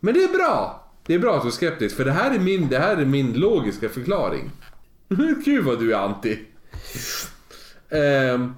Men 0.00 0.14
det 0.14 0.24
är 0.24 0.32
bra! 0.32 0.78
Det 1.06 1.14
är 1.14 1.18
bra 1.18 1.36
att 1.36 1.42
du 1.42 1.48
är 1.48 1.52
skeptisk, 1.52 1.96
för 1.96 2.04
det 2.04 2.12
här 2.12 2.34
är 2.34 2.38
min, 2.38 2.68
det 2.68 2.78
här 2.78 2.96
är 2.96 3.04
min 3.04 3.32
logiska 3.32 3.88
förklaring. 3.88 4.50
Gud 5.44 5.64
vad 5.64 5.78
du 5.78 5.94
är 5.94 5.98
anti. 5.98 6.38
Ehm, 7.90 8.54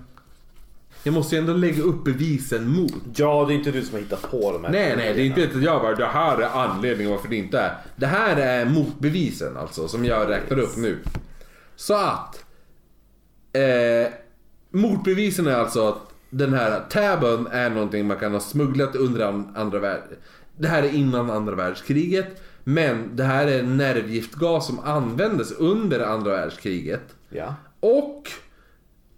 jag 1.04 1.14
måste 1.14 1.34
ju 1.34 1.40
ändå 1.40 1.52
lägga 1.52 1.82
upp 1.82 2.04
bevisen 2.04 2.68
mot. 2.68 2.92
Ja, 3.16 3.44
det 3.48 3.54
är 3.54 3.56
inte 3.56 3.70
du 3.70 3.82
som 3.82 3.92
har 3.94 4.00
hittat 4.00 4.30
på 4.30 4.52
de 4.52 4.64
här 4.64 4.72
Nej, 4.72 4.96
nej, 4.96 5.14
det 5.14 5.20
är 5.20 5.24
inte 5.26 5.56
att 5.58 5.62
jag 5.62 5.82
bara 5.82 5.94
det 5.94 6.06
här 6.06 6.38
är 6.38 6.48
anledningen 6.48 7.12
varför 7.12 7.28
det 7.28 7.36
inte 7.36 7.58
är. 7.58 7.74
Det 7.96 8.06
här 8.06 8.36
är 8.36 8.64
motbevisen 8.64 9.56
alltså 9.56 9.88
som 9.88 10.04
jag 10.04 10.28
räknar 10.30 10.58
upp 10.58 10.76
nu. 10.76 10.98
Så 11.76 11.94
att. 11.94 12.44
Eh, 13.52 14.12
motbevisen 14.70 15.46
är 15.46 15.54
alltså 15.54 15.88
att 15.88 15.98
den 16.30 16.54
här 16.54 16.80
tabben 16.90 17.46
är 17.46 17.70
någonting 17.70 18.06
man 18.06 18.16
kan 18.18 18.32
ha 18.32 18.40
smugglat 18.40 18.96
under 18.96 19.26
an- 19.28 19.52
andra 19.56 19.78
världskriget. 19.78 20.20
Det 20.56 20.68
här 20.68 20.82
är 20.82 20.94
innan 20.94 21.30
andra 21.30 21.54
världskriget. 21.54 22.42
Men 22.64 23.16
det 23.16 23.24
här 23.24 23.46
är 23.46 23.62
nervgiftgas 23.62 24.66
som 24.66 24.78
användes 24.78 25.52
under 25.52 26.00
andra 26.00 26.30
världskriget. 26.30 27.02
Ja. 27.30 27.54
Och 27.80 28.28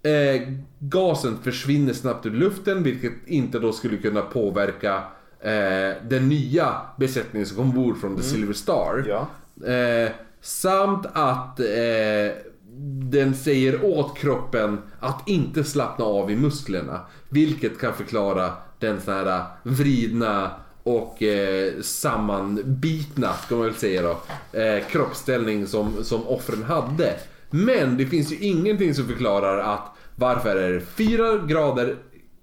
eh, 0.07 0.41
gasen 0.79 1.37
försvinner 1.43 1.93
snabbt 1.93 2.25
ur 2.25 2.31
luften 2.31 2.83
vilket 2.83 3.13
inte 3.25 3.59
då 3.59 3.73
skulle 3.73 3.97
kunna 3.97 4.21
påverka 4.21 5.03
eh, 5.39 5.95
den 6.09 6.29
nya 6.29 6.75
besättningen 6.97 7.45
som 7.45 7.57
kom 7.57 7.65
ombord 7.65 8.01
från 8.01 8.17
The 8.17 8.23
Silver 8.23 8.53
Star. 8.53 9.05
Ja. 9.07 9.27
Eh, 9.71 10.11
samt 10.41 11.05
att 11.13 11.59
eh, 11.59 12.37
den 13.11 13.35
säger 13.35 13.85
åt 13.85 14.17
kroppen 14.17 14.79
att 14.99 15.29
inte 15.29 15.63
slappna 15.63 16.05
av 16.05 16.31
i 16.31 16.35
musklerna. 16.35 16.99
Vilket 17.29 17.79
kan 17.79 17.93
förklara 17.93 18.53
den 18.79 19.01
sån 19.01 19.13
här 19.13 19.43
vridna 19.63 20.51
och 20.83 21.23
eh, 21.23 21.73
sammanbitna, 21.81 23.33
ska 23.33 23.55
man 23.55 23.65
väl 23.65 23.75
säga 23.75 24.01
då, 24.01 24.21
eh, 24.59 24.83
kroppsställning 24.87 25.67
som, 25.67 26.03
som 26.03 26.27
offren 26.27 26.63
hade. 26.63 27.13
Men 27.49 27.97
det 27.97 28.05
finns 28.05 28.31
ju 28.31 28.37
ingenting 28.37 28.93
som 28.93 29.07
förklarar 29.07 29.73
att 29.73 29.96
varför 30.19 30.55
är 30.55 30.71
det 30.73 30.79
fyra 30.81 31.37
grader 31.37 31.95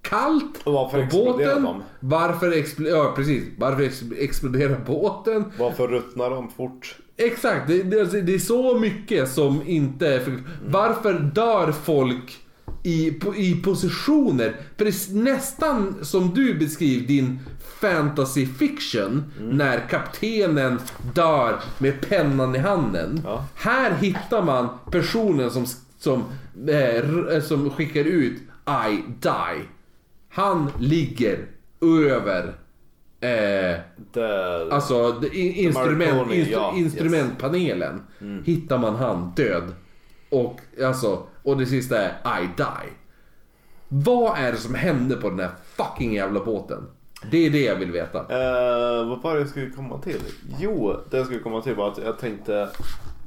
kallt 0.02 0.60
Och 0.64 0.72
varför 0.72 1.06
på 1.06 1.16
båten? 1.24 1.62
de? 1.62 1.82
Varför, 2.00 2.50
expl- 2.52 2.88
ja, 2.88 3.12
precis. 3.16 3.44
varför 3.58 3.82
ex- 3.82 4.02
exploderar 4.18 4.80
båten? 4.86 5.44
Varför 5.58 5.88
ruttnar 5.88 6.30
de 6.30 6.50
fort? 6.50 6.96
Exakt, 7.16 7.68
det, 7.68 7.82
det, 7.82 8.00
alltså, 8.00 8.16
det 8.20 8.34
är 8.34 8.38
så 8.38 8.78
mycket 8.78 9.28
som 9.28 9.62
inte... 9.66 10.20
För, 10.20 10.32
varför 10.68 11.12
dör 11.34 11.72
folk 11.72 12.38
i, 12.82 13.10
på- 13.10 13.34
i 13.36 13.54
positioner? 13.64 14.56
Är 14.78 15.14
nästan 15.14 15.94
som 16.02 16.34
du 16.34 16.54
beskriver 16.54 17.06
din 17.06 17.38
fantasy 17.80 18.46
fiction. 18.46 19.24
När 19.40 19.88
kaptenen 19.88 20.78
dör 21.14 21.60
med 21.78 22.08
pennan 22.08 22.54
i 22.54 22.58
handen. 22.58 23.20
Ja. 23.24 23.44
Här 23.54 23.94
hittar 23.94 24.42
man 24.42 24.68
personen 24.90 25.50
som, 25.50 25.66
som, 26.04 26.20
eh, 26.68 26.74
r- 26.76 27.40
som 27.40 27.70
skickar 27.70 28.04
ut 28.04 28.42
I 28.90 29.02
die. 29.20 29.64
Han 30.28 30.70
ligger 30.78 31.46
över 32.10 32.44
eh, 33.20 33.78
Det... 34.12 34.68
Alltså 34.70 35.22
i- 35.32 35.64
instrument, 35.64 36.14
Marconi, 36.16 36.36
instru, 36.36 36.52
ja, 36.52 36.72
instrumentpanelen. 36.76 38.02
Hittar 38.44 38.78
man 38.78 38.96
han 38.96 39.32
död. 39.36 39.72
Och, 40.30 40.60
alltså, 40.84 41.26
och 41.42 41.56
det 41.58 41.66
sista 41.66 41.98
är 41.98 42.42
I 42.42 42.48
die. 42.56 42.92
Vad 43.88 44.38
är 44.38 44.52
det 44.52 44.58
som 44.58 44.74
hände 44.74 45.16
på 45.16 45.30
den 45.30 45.38
här 45.40 45.50
fucking 45.76 46.14
jävla 46.14 46.44
båten? 46.44 46.86
Det 47.30 47.46
är 47.46 47.50
det 47.50 47.64
jag 47.64 47.76
vill 47.76 47.92
veta. 47.92 48.18
Eh, 48.18 49.06
vad 49.08 49.22
var 49.22 49.34
det 49.34 49.40
jag 49.40 49.48
skulle 49.48 49.70
komma 49.70 49.98
till? 49.98 50.20
Jo, 50.58 50.96
det 51.10 51.16
jag 51.16 51.26
skulle 51.26 51.40
komma 51.40 51.60
till 51.60 51.74
var 51.74 51.88
att 51.90 51.98
jag 52.04 52.18
tänkte 52.18 52.68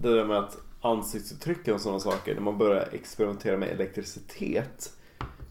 det 0.02 0.10
där 0.16 0.26
med 0.26 0.38
att 0.38 0.58
ansiktsuttrycken 0.88 1.73
och 1.73 1.82
sådana 1.82 2.00
saker. 2.00 2.34
När 2.36 2.41
man 2.41 2.58
började 2.58 2.86
experimentera 2.91 3.58
med 3.58 3.69
elektricitet 3.69 4.93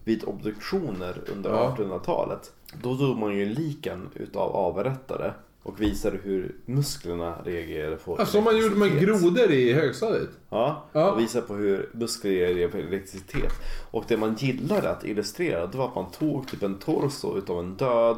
vid 0.03 0.23
obduktioner 0.23 1.21
under 1.31 1.49
Ja. 1.49 1.75
1800-talet. 1.77 2.51
Då 2.83 2.95
tog 2.97 3.17
man 3.17 3.35
ju 3.35 3.45
liken 3.45 4.09
utav 4.13 4.55
avrättare 4.55 5.33
och 5.63 5.81
visade 5.81 6.17
hur 6.17 6.55
musklerna 6.65 7.35
reagerade 7.45 7.95
på 7.95 8.15
Alltså, 8.15 8.31
som 8.31 8.43
man 8.43 8.57
gjorde 8.57 8.75
med 8.75 8.99
grodor 8.99 9.51
i 9.51 9.73
högstadiet. 9.73 10.29
Ja, 10.49 10.85
Ja. 10.91 11.11
och 11.11 11.19
visar 11.19 11.41
på 11.41 11.53
hur 11.55 11.89
muskler 11.93 12.31
reagerar 12.31 12.69
på 12.71 12.77
elektricitet. 12.77 13.53
Och 13.91 14.03
det 14.07 14.17
man 14.17 14.35
gillade 14.35 14.89
att 14.91 15.05
illustrera 15.05 15.67
det 15.67 15.77
var 15.77 15.87
att 15.87 15.95
man 15.95 16.11
tog 16.11 16.47
typ 16.47 16.63
en 16.63 16.77
torso 16.79 17.37
utav 17.37 17.59
en 17.59 17.75
död 17.75 18.17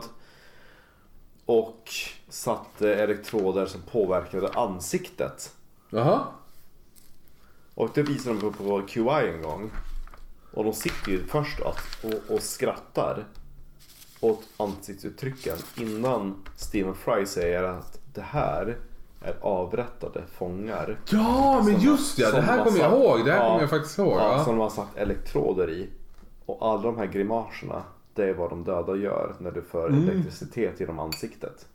och 1.46 1.90
satte 2.30 2.96
elektroder 2.96 3.66
som 3.66 3.82
påverkade 3.92 4.48
ansiktet. 4.48 5.54
Jaha. 5.90 6.20
Och 7.80 7.90
det 7.94 8.02
visade 8.04 8.40
de 8.40 8.54
på, 8.54 8.64
på 8.64 8.82
QI 8.88 9.30
en 9.36 9.42
gång. 9.42 9.72
Och 10.54 10.64
de 10.64 10.74
sitter 10.74 11.12
ju 11.12 11.24
först 11.28 11.62
att, 11.62 11.78
och, 12.04 12.36
och 12.36 12.42
skrattar 12.42 13.26
åt 14.20 14.44
ansiktsuttrycken 14.58 15.58
innan 15.78 16.36
Stephen 16.56 16.96
Fry 16.96 17.26
säger 17.26 17.64
att 17.64 18.00
det 18.14 18.22
här 18.22 18.78
är 19.22 19.36
avrättade 19.42 20.22
fångar. 20.38 21.00
Ja, 21.12 21.62
men 21.66 21.80
just 21.80 22.20
ja. 22.20 22.32
Det 22.32 22.42
här 22.42 22.64
kommer 22.66 22.80
jag 22.80 22.92
ihåg. 22.94 23.26
Det 23.26 23.32
här 23.32 23.40
ja, 23.40 23.48
kommer 23.50 23.62
jag 23.62 23.70
faktiskt 23.70 23.98
ihåg. 24.00 24.18
Ja, 24.20 24.38
Ja. 24.38 24.44
som 24.44 24.56
de 24.56 24.62
har 24.62 24.70
satt 24.70 24.98
elektroder 24.98 25.70
i. 25.70 25.90
Och 26.46 26.58
alla 26.68 26.82
de 26.82 26.98
här 26.98 27.06
grimaserna, 27.06 27.84
det 28.14 28.24
är 28.30 28.34
vad 28.34 28.50
de 28.50 28.64
döda 28.64 28.96
gör 28.96 29.36
när 29.40 29.52
du 29.52 29.62
för 29.62 29.88
Mm. 29.90 30.10
elektricitet 30.10 30.80
genom 30.80 31.00
ansiktet. 31.00 31.66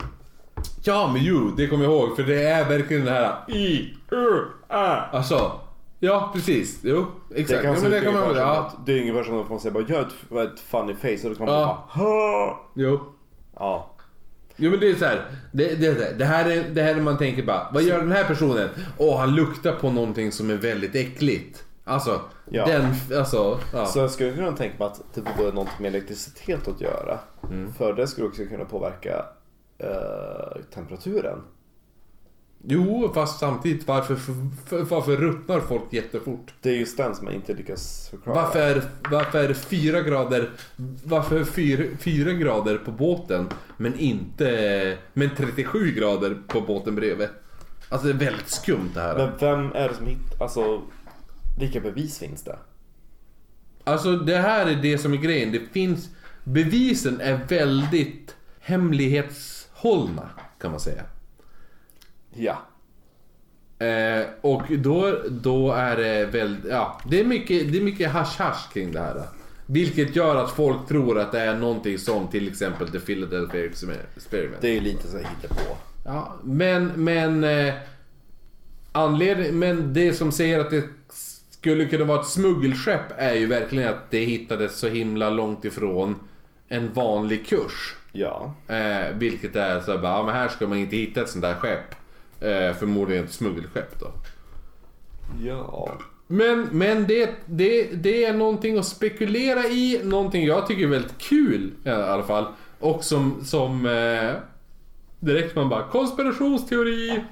ja, 0.84 1.10
men 1.12 1.22
jo, 1.24 1.50
det 1.56 1.66
kommer 1.68 1.84
jag 1.84 1.92
ihåg. 1.92 2.16
För 2.16 2.22
det 2.22 2.42
är 2.44 2.68
verkligen 2.68 3.04
det 3.04 3.10
här 3.10 3.50
I, 3.56 3.94
U, 4.10 4.44
Ä. 4.68 5.00
Alltså. 5.12 5.60
Ja, 6.04 6.30
precis. 6.34 6.80
Jo, 6.82 7.06
Det 7.28 7.40
exakt. 7.40 7.62
kan 7.62 7.74
ja, 7.74 7.80
men 7.80 7.90
det 7.90 7.98
ungefär 7.98 8.28
som 8.28 8.36
Ja. 8.36 8.72
det 8.86 8.92
är 8.92 9.00
ungefär 9.00 9.22
som 9.22 9.40
att 9.40 9.50
man 9.50 9.60
säger 9.60 9.72
bara 9.74 9.84
gör 9.84 10.00
ett, 10.00 10.52
ett 10.52 10.60
funny 10.60 10.94
face 10.94 11.28
och 11.28 11.30
då 11.34 11.36
kan 11.38 11.46
man 11.46 11.54
Ja. 11.54 11.88
bara! 11.96 12.56
Jo. 12.74 13.00
Ja. 13.56 13.90
Jo 14.56 14.70
men 14.70 14.80
det 14.80 14.90
är 14.90 14.94
så 14.94 15.04
här. 15.04 15.24
Det, 15.52 15.74
det, 15.74 15.86
är 15.86 15.94
så 15.94 16.02
här, 16.02 16.12
det, 16.18 16.24
här 16.24 16.50
är, 16.50 16.64
det 16.68 16.82
här 16.82 16.94
är 16.94 17.00
man 17.00 17.18
tänker 17.18 17.42
bara, 17.42 17.70
vad 17.72 17.82
gör 17.82 17.98
den 17.98 18.12
här 18.12 18.24
personen? 18.24 18.68
Åh, 18.98 19.18
han 19.18 19.34
luktar 19.34 19.72
på 19.72 19.90
någonting 19.90 20.32
som 20.32 20.50
är 20.50 20.54
väldigt 20.56 20.94
äckligt. 20.94 21.64
Alltså, 21.84 22.20
Ja. 22.50 22.66
den, 22.66 22.86
alltså, 23.18 23.58
ja. 23.72 23.86
Så 23.86 23.98
jag 23.98 24.10
skulle 24.10 24.32
kunna 24.32 24.52
tänka 24.52 24.74
mig 24.78 24.86
att 24.86 25.00
det 25.14 25.20
vore 25.38 25.52
något 25.52 25.78
med 25.80 25.88
elektricitet 25.88 26.68
att 26.68 26.80
göra. 26.80 27.18
Mm. 27.50 27.72
För 27.72 27.92
det 27.92 28.06
skulle 28.06 28.26
också 28.26 28.44
kunna 28.44 28.64
påverka 28.64 29.24
eh, 29.78 30.62
temperaturen. 30.74 31.38
Jo, 32.66 33.10
fast 33.14 33.38
samtidigt, 33.38 33.86
varför, 33.86 34.16
för, 34.66 34.82
varför 34.82 35.16
ruttnar 35.16 35.60
folk 35.60 35.82
jättefort? 35.90 36.54
Det 36.60 36.70
är 36.70 36.74
just 36.74 36.96
den 36.96 37.14
som 37.14 37.26
jag 37.26 37.36
inte 37.36 37.54
lyckas 37.54 38.08
förklara. 38.10 38.42
Varför 38.42 38.58
är, 38.60 38.82
varför 39.10 39.44
är 39.44 39.48
det 39.48 39.54
fyra 39.54 40.00
grader, 40.00 40.50
varför 41.04 41.40
är 41.40 41.44
fyra, 41.44 41.84
fyra 41.98 42.32
grader 42.32 42.76
på 42.76 42.90
båten 42.90 43.48
men 43.76 43.98
inte, 43.98 44.98
men 45.12 45.30
37 45.36 45.90
grader 45.90 46.36
på 46.48 46.60
båten 46.60 46.94
bredvid? 46.94 47.28
Alltså 47.88 48.08
det 48.08 48.14
är 48.14 48.30
väldigt 48.30 48.50
skumt 48.50 48.90
det 48.94 49.00
här. 49.00 49.16
Men 49.16 49.38
vem 49.40 49.72
är 49.72 49.88
det 49.88 49.94
som 49.94 50.06
hittar, 50.06 50.42
alltså 50.44 50.82
vilka 51.58 51.80
bevis 51.80 52.18
finns 52.18 52.42
det? 52.42 52.58
Alltså 53.84 54.16
det 54.16 54.38
här 54.38 54.66
är 54.66 54.76
det 54.82 54.98
som 54.98 55.12
är 55.12 55.16
grejen. 55.16 55.52
Det 55.52 55.60
finns, 55.72 56.08
bevisen 56.44 57.20
är 57.20 57.40
väldigt 57.48 58.36
hemlighetshållna 58.60 60.28
kan 60.58 60.70
man 60.70 60.80
säga. 60.80 61.02
Ja. 62.34 62.58
Eh, 63.86 64.26
och 64.40 64.62
då, 64.78 65.18
då 65.28 65.72
är 65.72 65.96
det 65.96 66.26
väl, 66.26 66.56
ja, 66.68 67.00
det 67.04 67.20
är 67.20 67.24
mycket, 67.24 67.72
det 67.72 67.78
är 67.78 67.82
mycket 67.82 68.10
hasch-hasch 68.10 68.72
kring 68.72 68.92
det 68.92 69.00
här. 69.00 69.22
Vilket 69.66 70.16
gör 70.16 70.36
att 70.36 70.50
folk 70.50 70.88
tror 70.88 71.18
att 71.18 71.32
det 71.32 71.40
är 71.40 71.54
någonting 71.54 71.98
som 71.98 72.28
till 72.28 72.48
exempel 72.48 72.88
The 72.88 73.00
Philadelphia 73.00 73.64
Experiment. 73.64 74.60
Det 74.60 74.68
är 74.68 74.74
ju 74.74 74.80
lite 74.80 75.08
så 75.08 75.16
hitta 75.18 75.48
på. 75.48 75.76
Ja, 76.04 76.34
men, 76.42 76.92
men, 76.96 77.44
eh, 77.44 77.74
anledning, 78.92 79.58
men 79.58 79.92
det 79.94 80.12
som 80.12 80.32
säger 80.32 80.60
att 80.60 80.70
det 80.70 80.84
skulle 81.50 81.84
kunna 81.84 82.04
vara 82.04 82.20
ett 82.20 82.26
smuggelskepp 82.26 83.12
är 83.16 83.34
ju 83.34 83.46
verkligen 83.46 83.88
att 83.88 84.10
det 84.10 84.24
hittades 84.24 84.78
så 84.78 84.88
himla 84.88 85.30
långt 85.30 85.64
ifrån 85.64 86.16
en 86.68 86.92
vanlig 86.92 87.46
kurs. 87.46 87.96
Ja. 88.12 88.54
Eh, 88.68 89.14
vilket 89.14 89.56
är 89.56 89.80
så 89.80 89.92
här, 89.92 89.98
bara, 89.98 90.12
ja, 90.12 90.22
men 90.22 90.34
här 90.34 90.48
ska 90.48 90.66
man 90.66 90.78
inte 90.78 90.96
hitta 90.96 91.20
ett 91.20 91.28
sånt 91.28 91.42
där 91.42 91.54
skepp. 91.54 91.94
Eh, 92.44 92.74
förmodligen 92.74 93.24
ett 93.24 93.32
smuggelskepp 93.32 94.00
då. 94.00 94.12
Ja. 95.44 95.98
Men, 96.26 96.68
men 96.72 97.06
det, 97.06 97.30
det, 97.46 97.84
det 97.84 98.24
är 98.24 98.34
någonting 98.34 98.78
att 98.78 98.86
spekulera 98.86 99.64
i, 99.64 100.00
någonting 100.04 100.44
jag 100.44 100.66
tycker 100.66 100.82
är 100.82 100.86
väldigt 100.86 101.18
kul 101.18 101.72
i 101.84 101.88
alla 101.90 102.22
fall. 102.22 102.46
Och 102.78 103.04
som, 103.04 103.44
som 103.44 103.86
eh, 103.86 104.34
direkt 105.20 105.56
man 105.56 105.68
bara 105.68 105.88
konspirationsteori. 105.88 107.24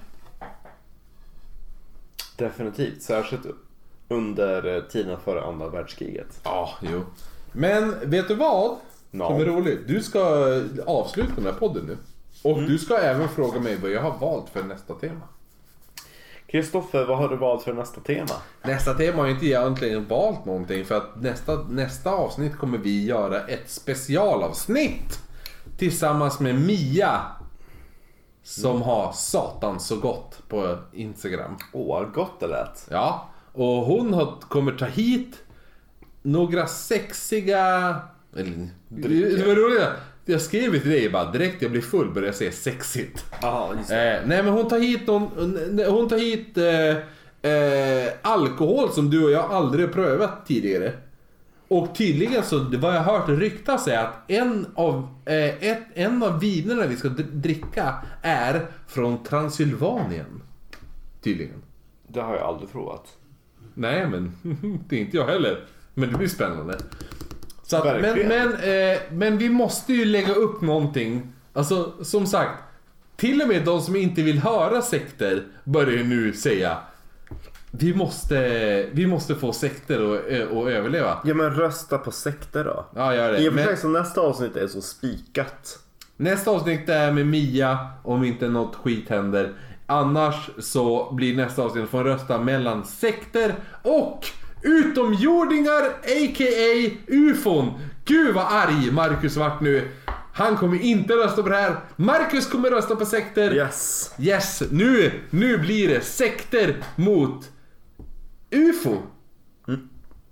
Definitivt. 2.37 3.03
Särskilt 3.03 3.47
under 4.09 4.77
eh, 4.77 4.83
tiden 4.83 5.21
före 5.25 5.45
andra 5.45 5.69
världskriget. 5.69 6.41
Ja, 6.45 6.71
jo. 6.81 7.01
Men 7.53 8.11
vet 8.11 8.29
du 8.29 8.35
vad? 8.35 8.77
Ja. 9.11 9.29
Som 9.29 9.41
är 9.41 9.45
roligt. 9.45 9.81
Du 9.87 10.03
ska 10.03 10.21
avsluta 10.87 11.33
den 11.37 11.45
här 11.45 11.53
podden 11.53 11.85
nu. 11.87 11.97
Och 12.45 12.62
du 12.62 12.78
ska 12.78 12.99
även 12.99 13.28
fråga 13.28 13.61
mig 13.61 13.76
vad 13.76 13.90
jag 13.90 14.03
har 14.03 14.18
valt 14.18 14.49
för 14.49 14.62
nästa 14.62 14.95
tema. 14.95 15.28
Kristoffer, 16.47 17.05
vad 17.05 17.18
har 17.18 17.28
du 17.28 17.36
valt 17.36 17.62
för 17.62 17.72
nästa 17.72 18.01
tema? 18.01 18.34
Nästa 18.64 18.95
tema 18.95 19.16
har 19.16 19.26
jag 19.26 19.36
inte 19.36 19.47
egentligen 19.47 20.09
valt 20.09 20.45
någonting 20.45 20.84
för 20.84 20.97
att 20.97 21.22
nästa, 21.22 21.62
nästa 21.62 22.11
avsnitt 22.11 22.59
kommer 22.59 22.78
vi 22.78 23.05
göra 23.05 23.47
ett 23.47 23.70
specialavsnitt. 23.70 25.20
Tillsammans 25.78 26.40
med 26.40 26.55
Mia. 26.55 27.20
Som 28.43 28.82
har 28.82 29.12
satan 29.12 29.80
så 29.80 29.97
gott 29.97 30.49
på 30.49 30.78
Instagram. 30.93 31.57
Åh, 31.72 31.88
vad 31.88 32.12
gott 32.12 32.40
det 32.40 32.47
lät. 32.47 32.86
Ja, 32.90 33.28
och 33.53 33.66
hon 33.66 34.14
har, 34.14 34.40
kommer 34.40 34.72
ta 34.72 34.84
hit 34.84 35.43
några 36.22 36.66
sexiga... 36.66 37.97
Eller, 38.36 38.68
det 38.88 39.47
var 39.47 39.55
roligt. 39.55 39.88
Jag 40.25 40.41
skrev 40.41 40.81
till 40.81 40.91
dig 40.91 41.11
bara 41.11 41.33
direkt 41.33 41.62
jag 41.62 41.70
blir 41.70 41.81
full 41.83 42.11
börjar 42.11 42.27
jag 42.29 42.35
säga 42.35 42.53
sexigt. 42.53 43.25
Det. 43.89 44.14
Eh, 44.14 44.27
nej 44.27 44.43
men 44.43 44.53
hon 44.53 44.68
tar 44.68 44.79
hit 44.79 45.07
någon, 45.07 45.23
hon 45.89 46.09
tar 46.09 46.18
hit 46.18 46.59
eh, 46.59 47.51
eh, 47.53 48.12
alkohol 48.23 48.93
som 48.93 49.11
du 49.11 49.25
och 49.25 49.31
jag 49.31 49.45
aldrig 49.51 49.87
har 49.87 49.93
prövat 49.93 50.47
tidigare. 50.47 50.93
Och 51.68 51.95
tydligen 51.95 52.43
så, 52.43 52.59
vad 52.59 52.97
jag 52.97 53.01
har 53.01 53.18
hört 53.18 53.29
ryktas 53.29 53.89
är 53.89 53.99
att 53.99 54.31
en 54.31 54.66
av, 54.75 55.09
eh, 55.25 55.64
ett, 55.70 55.83
en 55.95 56.23
av 56.23 56.41
vinerna 56.41 56.87
vi 56.87 56.97
ska 56.97 57.09
dr- 57.09 57.31
dricka 57.33 57.95
är 58.23 58.66
från 58.89 59.23
Transylvanien. 59.25 60.43
Tydligen. 61.23 61.62
Det 62.09 62.20
har 62.20 62.35
jag 62.37 62.43
aldrig 62.47 62.73
provat. 62.73 63.16
Nej 63.75 64.07
men, 64.09 64.33
det 64.89 64.97
är 64.97 65.01
inte 65.01 65.16
jag 65.16 65.27
heller. 65.27 65.64
Men 65.95 66.12
det 66.12 66.18
blir 66.18 66.29
spännande. 66.29 66.79
Så 67.81 67.89
att, 67.89 68.01
men, 68.01 68.29
men, 68.29 68.55
eh, 68.55 68.99
men 69.11 69.39
vi 69.39 69.49
måste 69.49 69.93
ju 69.93 70.05
lägga 70.05 70.35
upp 70.35 70.61
någonting. 70.61 71.33
Alltså 71.53 71.93
som 72.05 72.27
sagt. 72.27 72.62
Till 73.16 73.43
och 73.43 73.49
med 73.49 73.64
de 73.64 73.81
som 73.81 73.97
inte 73.97 74.23
vill 74.23 74.39
höra 74.39 74.83
sekter 74.83 75.43
börjar 75.64 75.93
ju 75.93 76.05
nu 76.05 76.33
säga 76.33 76.79
vi 77.70 77.95
måste, 77.95 78.87
vi 78.93 79.07
måste 79.07 79.35
få 79.35 79.53
sekter 79.53 80.14
att, 80.14 80.53
att 80.53 80.68
överleva. 80.68 81.18
Ja 81.25 81.35
men 81.35 81.51
rösta 81.51 81.99
på 81.99 82.11
sekter 82.11 82.64
då. 82.64 82.87
Ja, 82.97 83.14
gör 83.14 83.35
I 83.35 83.43
det. 83.43 83.49
och 83.49 83.55
för 83.55 83.64
sig 83.64 83.77
så 83.77 83.89
nästa 83.89 84.20
avsnitt 84.20 84.57
är 84.57 84.66
så 84.66 84.81
spikat. 84.81 85.79
nästa 86.16 86.51
avsnitt 86.51 86.89
är 86.89 87.12
med 87.12 87.27
Mia 87.27 87.79
om 88.03 88.25
inte 88.25 88.49
något 88.49 88.77
skit 88.77 89.09
händer. 89.09 89.53
Annars 89.87 90.51
så 90.59 91.12
blir 91.12 91.37
nästa 91.37 91.62
avsnitt 91.62 91.89
får 91.89 92.05
rösta 92.05 92.39
mellan 92.39 92.85
sekter 92.85 93.55
och 93.83 94.27
utomjordingar 94.63 95.83
a.k.a. 96.03 96.91
ufon. 97.07 97.81
Gud 98.05 98.35
vad 98.35 98.47
arg 98.53 98.91
Marcus 98.91 99.37
vart 99.37 99.61
nu. 99.61 99.89
Han 100.35 100.57
kommer 100.57 100.83
inte 100.83 101.15
rösta 101.15 101.43
på 101.43 101.49
det 101.49 101.57
här. 101.57 101.77
Marcus 101.97 102.47
kommer 102.47 102.71
rösta 102.71 102.97
på 102.97 103.07
sekter. 103.07 103.55
Yes. 103.55 104.11
Yes, 104.19 104.63
nu, 104.71 105.13
nu 105.31 105.59
blir 105.59 105.89
det 105.89 106.01
sekter 106.01 106.77
mot 106.97 107.51
UFO. 108.51 109.03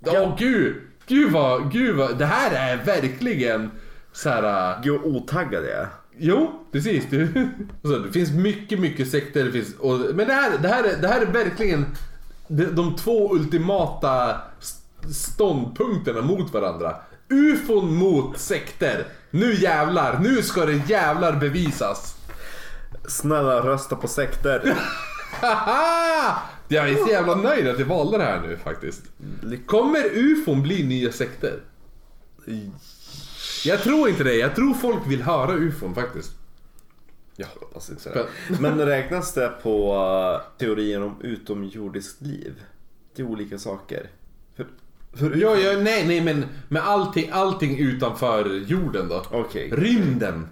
Åh 0.06 0.36
gud, 0.38 0.76
gud 1.06 1.32
vad, 1.32 1.72
gud 1.72 1.96
vad, 1.96 2.18
det 2.18 2.26
här 2.26 2.72
är 2.72 2.84
verkligen 2.84 3.70
så 4.12 4.28
här. 4.28 4.72
äh, 4.76 4.82
Gud 4.82 5.00
vad 5.00 5.16
otaggad 5.16 5.64
jag 5.64 5.70
är. 5.70 5.88
Jo, 6.18 6.66
precis. 6.72 7.04
Det, 7.10 7.28
alltså, 7.84 7.98
det 8.06 8.12
finns 8.12 8.30
mycket, 8.32 8.80
mycket 8.80 9.10
sekter. 9.10 9.44
Det 9.44 9.52
finns, 9.52 9.74
och, 9.78 9.98
men 9.98 10.26
det 10.26 10.32
här, 10.32 10.58
det, 10.62 10.68
här 10.68 10.84
är, 10.84 10.96
det 10.96 11.08
här 11.08 11.20
är 11.20 11.26
verkligen 11.26 11.86
de, 12.50 12.64
de 12.64 12.96
två 12.96 13.34
ultimata 13.34 14.40
st- 14.60 15.12
ståndpunkterna 15.14 16.22
mot 16.22 16.52
varandra. 16.52 16.96
UFOn 17.28 17.94
mot 17.96 18.38
sekter. 18.38 19.06
Nu 19.30 19.54
jävlar, 19.54 20.18
nu 20.22 20.42
ska 20.42 20.66
det 20.66 20.82
jävlar 20.88 21.32
bevisas. 21.36 22.16
Snälla 23.08 23.60
rösta 23.66 23.96
på 23.96 24.08
sekter. 24.08 24.74
Jag 26.68 26.88
är 26.90 26.94
så 26.94 27.10
jävla 27.10 27.34
nöjd 27.34 27.68
att 27.68 27.78
jag 27.78 27.86
valde 27.86 28.18
det 28.18 28.24
här 28.24 28.40
nu 28.40 28.56
faktiskt. 28.64 29.02
Kommer 29.66 30.04
ufon 30.12 30.62
bli 30.62 30.82
nya 30.86 31.12
sekter? 31.12 31.60
Jag 33.64 33.80
tror 33.82 34.08
inte 34.08 34.24
det. 34.24 34.34
Jag 34.34 34.54
tror 34.54 34.74
folk 34.74 34.98
vill 35.06 35.22
höra 35.22 35.52
ufon 35.52 35.94
faktiskt. 35.94 36.32
Det. 38.12 38.26
Men 38.60 38.78
räknas 38.86 39.34
det 39.34 39.52
på 39.62 39.94
uh, 39.94 40.58
teorin 40.58 41.02
om 41.02 41.16
utomjordiskt 41.22 42.22
liv? 42.22 42.52
Det 43.16 43.22
är 43.22 43.26
olika 43.26 43.58
saker. 43.58 44.06
För, 44.56 44.66
för 45.12 45.36
Ja, 45.36 45.56
ja, 45.56 45.78
nej, 45.80 46.06
nej, 46.06 46.20
men 46.20 46.44
med 46.68 46.82
allting, 46.82 47.30
allting 47.32 47.78
utanför 47.78 48.50
jorden 48.66 49.08
då. 49.08 49.22
Okej. 49.30 49.70
Rymden. 49.72 50.48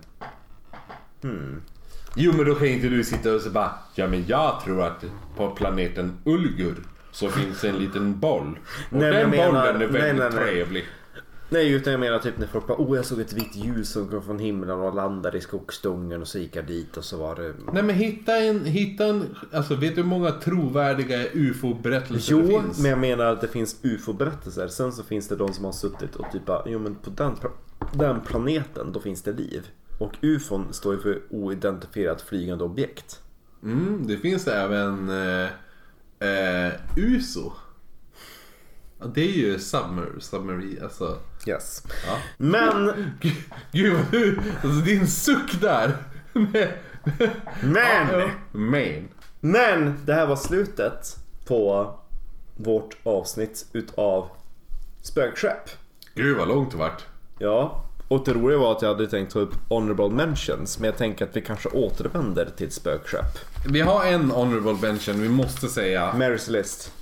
Jo, 2.17 2.33
men 2.37 2.47
då 2.47 2.55
kan 2.55 2.67
inte 2.67 2.89
du 2.89 3.05
sitta 3.05 3.35
och 3.35 3.41
så 3.41 3.51
bara, 3.51 3.71
ja 3.95 4.07
men 4.07 4.25
jag 4.27 4.61
tror 4.65 4.83
att 4.83 5.05
på 5.37 5.51
planeten 5.51 6.13
Ulgur 6.25 6.77
så 7.13 7.29
finns 7.29 7.65
en 7.65 7.77
liten 7.79 8.21
boll. 8.21 8.59
Och 8.91 8.99
Nej, 8.99 9.11
den 9.11 9.21
jag 9.21 9.31
menar- 9.31 9.47
bollen 9.73 9.75
är 9.77 9.79
nej, 9.79 9.87
väldigt 10.03 10.19
nej, 10.19 10.31
nej. 10.45 10.45
trevlig. 10.55 10.85
Nej, 11.51 11.73
utan 11.73 11.91
jag 11.93 12.01
menar 12.01 12.19
typ 12.19 12.39
när 12.39 12.47
folk 12.47 12.67
bara 12.67 12.79
oh 12.79 12.97
jag 12.97 13.05
såg 13.05 13.21
ett 13.21 13.33
vitt 13.33 13.57
ljus 13.57 13.91
som 13.91 14.09
kom 14.09 14.23
från 14.23 14.39
himlen 14.39 14.81
och 14.81 14.95
landade 14.95 15.39
i 15.39 15.41
skogsdungen 15.41 16.21
och 16.21 16.29
så 16.29 16.39
gick 16.39 16.57
jag 16.57 16.67
dit 16.67 16.97
och 16.97 17.05
så 17.05 17.17
var 17.17 17.37
det... 17.37 17.55
Nej 17.73 17.83
men 17.83 17.95
hitta 17.95 18.37
en, 18.37 18.65
hitta 18.65 19.07
en, 19.07 19.37
alltså 19.53 19.75
vet 19.75 19.95
du 19.97 20.03
hur 20.03 20.09
många 20.09 20.31
trovärdiga 20.31 21.27
ufo-berättelser 21.33 22.35
det 22.37 22.53
Jo, 22.53 22.61
finns? 22.61 22.79
men 22.81 22.91
jag 22.91 22.99
menar 23.01 23.25
att 23.25 23.41
det 23.41 23.49
finns 23.49 23.77
ufo-berättelser. 23.83 24.69
Sen 24.69 24.93
så 24.93 25.03
finns 25.03 25.29
det 25.29 25.37
de 25.37 25.53
som 25.53 25.65
har 25.65 25.73
suttit 25.73 26.17
och 26.17 26.27
typ 26.33 26.47
bara, 26.47 26.63
jo 26.67 26.79
men 26.79 26.95
på 26.95 27.11
den, 27.11 27.33
den 27.93 28.21
planeten 28.21 28.93
då 28.93 29.01
finns 29.01 29.23
det 29.23 29.33
liv. 29.33 29.67
Och 29.99 30.13
ufon 30.23 30.73
står 30.73 30.95
ju 30.95 31.01
för 31.01 31.21
oidentifierat 31.31 32.23
flygande 32.23 32.65
objekt. 32.65 33.21
Mm, 33.63 34.07
det 34.07 34.17
finns 34.17 34.47
även 34.47 35.09
eh, 35.09 35.49
eh, 36.29 36.73
USO. 36.97 37.53
Ja, 39.01 39.07
det 39.15 39.21
är 39.21 39.33
ju 39.33 39.59
submer, 39.59 40.07
submarine, 40.19 40.83
alltså. 40.83 41.19
Yes. 41.47 41.83
Ja. 42.07 42.19
Men, 42.37 42.87
Gud, 43.21 43.35
Gud 43.73 43.93
vad 43.93 44.11
du, 44.11 44.39
alltså 44.63 44.81
din 44.81 45.07
suck 45.07 45.61
där. 45.61 45.97
men, 47.63 48.31
Men. 48.53 49.09
men 49.41 49.97
det 50.07 50.15
här 50.15 50.27
var 50.27 50.37
slutet 50.37 51.17
på 51.47 51.95
vårt 52.57 52.97
avsnitt 53.03 53.67
utav 53.73 54.29
Spökskepp. 55.03 55.71
Gud 56.15 56.37
vad 56.37 56.49
långt 56.49 56.71
det 56.71 56.77
vart. 56.77 57.05
Ja, 57.39 57.85
och 58.09 58.25
det 58.25 58.33
roliga 58.33 58.59
var 58.59 58.73
att 58.73 58.83
jag 58.83 58.89
hade 58.89 59.07
tänkt 59.07 59.33
ta 59.33 59.39
upp 59.39 59.55
honorable 59.69 60.09
mentions, 60.09 60.79
men 60.79 60.87
jag 60.87 60.97
tänker 60.97 61.25
att 61.25 61.37
vi 61.37 61.41
kanske 61.41 61.69
återvänder 61.69 62.51
till 62.57 62.71
spökskepp. 62.71 63.39
Vi 63.69 63.81
har 63.81 64.05
en 64.05 64.31
honorable 64.31 64.89
mention 64.89 65.23
vi 65.23 65.29
måste 65.29 65.69
säga. 65.69 66.15
Marys 66.19 66.49
list. 66.49 66.93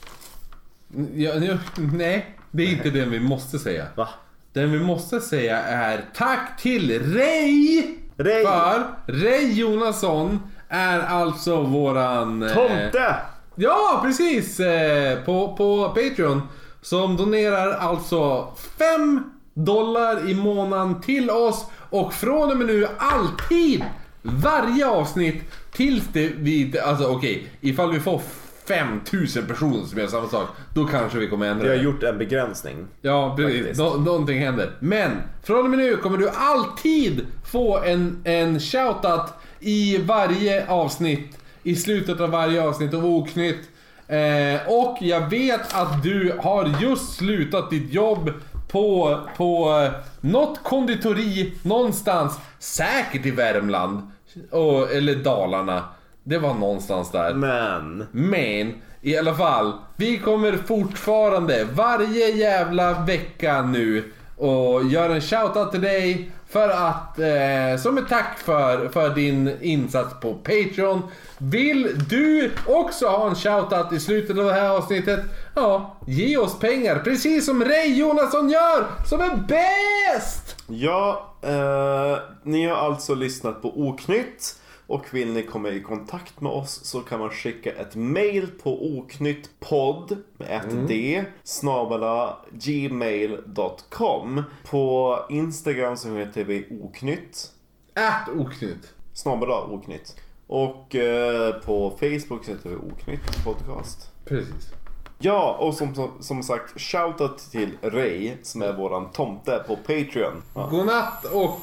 Ja, 1.15 1.35
ja, 1.35 1.55
nej, 1.77 2.37
det 2.51 2.63
är 2.63 2.69
inte 2.73 2.91
den 2.91 3.11
vi 3.11 3.21
måste 3.21 3.59
säga. 3.59 3.87
Va? 3.95 4.09
Den 4.53 4.73
vi 4.73 4.79
måste 4.79 5.21
säga 5.21 5.59
är 5.63 6.05
tack 6.15 6.61
till 6.63 7.15
Ray! 7.15 7.83
Ray! 8.19 8.45
För 8.45 8.85
Ray 9.07 9.53
Jonasson 9.53 10.41
är 10.69 11.01
alltså 11.01 11.63
våran... 11.63 12.43
eh, 12.43 12.55
Tomte! 12.55 13.17
Ja, 13.57 14.01
precis! 14.05 14.61
Eh, 14.61 15.19
på, 15.25 15.57
på 15.57 15.89
Patreon. 15.89 16.43
Som 16.83 17.17
donerar 17.17 17.73
alltså 17.73 18.49
5 18.79 19.23
dollar 19.55 20.31
i 20.31 20.35
månaden 20.35 21.01
till 21.01 21.31
oss. 21.31 21.67
Och 21.91 22.15
från 22.15 22.51
och 22.51 22.57
med 22.57 22.67
nu 22.67 22.87
alltid, 22.99 23.85
varje 24.23 24.87
avsnitt 24.89 25.43
tills 25.73 26.05
det 26.13 26.33
vi... 26.37 26.79
Alltså 26.79 27.07
okej, 27.07 27.49
ifall 27.61 27.93
vi 27.93 28.01
får 28.01 28.23
5000 28.69 29.47
personer 29.47 29.85
som 29.87 29.99
gör 29.99 30.07
samma 30.07 30.29
sak. 30.29 30.49
Då 30.75 30.85
kanske 30.85 31.19
vi 31.19 31.27
kommer 31.29 31.47
ändra 31.47 31.63
Vi 31.65 31.69
har 31.71 31.77
det. 31.77 31.83
gjort 31.83 32.03
en 32.03 32.19
begränsning. 32.19 32.87
Ja, 33.01 33.35
precis. 33.37 33.59
Faktiskt. 33.59 33.81
Nå- 33.81 33.95
någonting 33.97 34.39
händer. 34.41 34.71
Men 34.81 35.11
från 35.43 35.65
och 35.65 35.71
med 35.71 35.79
nu 35.79 35.97
kommer 35.97 36.19
du 36.19 36.29
alltid 36.31 37.27
få 37.53 37.79
en, 37.79 38.21
en 38.25 38.61
shoutout 38.61 39.27
i 39.61 39.99
varje 39.99 40.67
avsnitt. 40.69 41.39
I 41.63 41.77
slutet 41.77 42.21
av 42.21 42.31
varje 42.31 42.63
avsnitt 42.63 42.95
av 42.95 43.07
Oknytt. 43.07 43.61
Eh, 44.09 44.69
och 44.73 44.97
jag 45.01 45.31
vet 45.31 45.75
att 45.75 46.03
du 46.03 46.35
har 46.39 46.75
just 46.83 47.13
slutat 47.17 47.71
ditt 47.71 47.93
jobb 47.93 48.31
på, 48.69 49.21
på 49.37 49.81
eh, 49.85 49.93
något 50.21 50.63
konditori 50.63 51.53
någonstans. 51.63 52.39
Säkert 52.59 53.27
i 53.27 53.31
Värmland. 53.31 54.11
Och, 54.51 54.91
eller 54.93 55.15
Dalarna. 55.15 55.85
Det 56.29 56.39
var 56.39 56.55
någonstans 56.55 57.11
där. 57.11 57.35
Men... 57.35 58.07
Men 58.13 58.75
i 59.01 59.17
alla 59.19 59.35
fall, 59.35 59.73
vi 59.97 60.19
kommer 60.19 60.53
fortfarande 60.53 61.65
varje 61.65 62.31
jävla 62.31 63.05
vecka 63.05 63.63
nu 63.63 64.13
och 64.37 64.85
göra 64.85 65.15
en 65.15 65.21
shoutout 65.21 65.71
till 65.71 65.81
dig 65.81 66.31
för 66.49 66.69
att, 66.69 67.19
eh, 67.19 67.83
som 67.83 67.99
ett 67.99 68.09
tack 68.09 68.39
för, 68.39 68.89
för 68.89 69.15
din 69.15 69.57
insats 69.61 70.21
på 70.21 70.35
Patreon. 70.35 71.03
Vill 71.39 72.05
du 72.09 72.51
också 72.67 73.07
ha 73.07 73.29
en 73.29 73.35
shoutout 73.35 73.93
i 73.93 74.01
slutet 74.01 74.39
av 74.39 74.45
det 74.45 74.53
här 74.53 74.71
avsnittet? 74.71 75.21
Ja, 75.55 75.97
ge 76.07 76.37
oss 76.37 76.59
pengar 76.59 76.99
precis 77.05 77.47
som 77.47 77.65
Ray 77.65 77.95
Jonasson 77.95 78.51
gör 78.51 78.87
som 79.09 79.21
är 79.21 79.37
bäst! 79.37 80.57
Ja, 80.69 81.35
eh, 81.43 82.19
ni 82.43 82.67
har 82.67 82.77
alltså 82.77 83.15
lyssnat 83.15 83.63
på 83.63 83.81
Oknytt. 83.81 84.57
Och 84.87 85.15
vill 85.15 85.33
ni 85.33 85.43
komma 85.43 85.69
i 85.69 85.81
kontakt 85.83 86.41
med 86.41 86.53
oss 86.53 86.85
så 86.85 87.01
kan 87.01 87.21
man 87.21 87.31
skicka 87.31 87.73
ett 87.73 87.95
mail 87.95 88.49
på 88.63 88.97
oknyttpodd 88.99 90.17
med 90.39 90.49
ett 90.51 90.89
d 90.89 91.25
snabela 91.45 92.37
gmail.com. 92.53 94.43
På 94.71 95.19
Instagram 95.31 95.97
så 95.97 96.15
heter 96.17 96.45
vi 96.45 96.67
oknytt 96.83 97.53
Ät 97.95 98.29
oknytt. 98.37 98.95
snabela 99.13 99.65
oknytt. 99.65 100.17
Och 100.47 100.95
eh, 100.95 101.55
på 101.55 101.91
Facebook 101.91 102.45
så 102.45 102.51
heter 102.51 102.71
vi 102.71 102.77
oknytt 102.77 103.45
podcast. 103.45 104.11
Precis. 104.25 104.73
Ja, 105.19 105.57
och 105.61 105.75
som, 105.75 106.11
som, 106.21 106.43
sagt, 106.43 106.81
shoutout 106.81 107.39
till 107.39 107.71
Ray 107.83 108.33
som 108.43 108.63
är 108.63 108.73
våran 108.73 109.11
tomte 109.13 109.65
på 109.67 109.77
Patreon. 109.77 110.43
Ja. 110.55 110.69
Godnatt 110.71 111.25
och... 111.25 111.61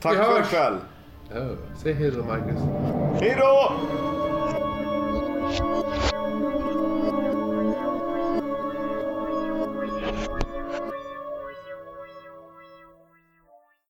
Tack 0.00 0.12
Vi 0.12 0.16
för 0.16 0.24
hörs. 0.24 0.46
ikväll. 0.46 0.76
Ja, 1.34 1.40
säg 1.76 1.92
hej 1.92 2.10
då 2.10 2.24
Marcus. 2.24 2.60
Hej 3.20 3.36
då! 3.38 3.72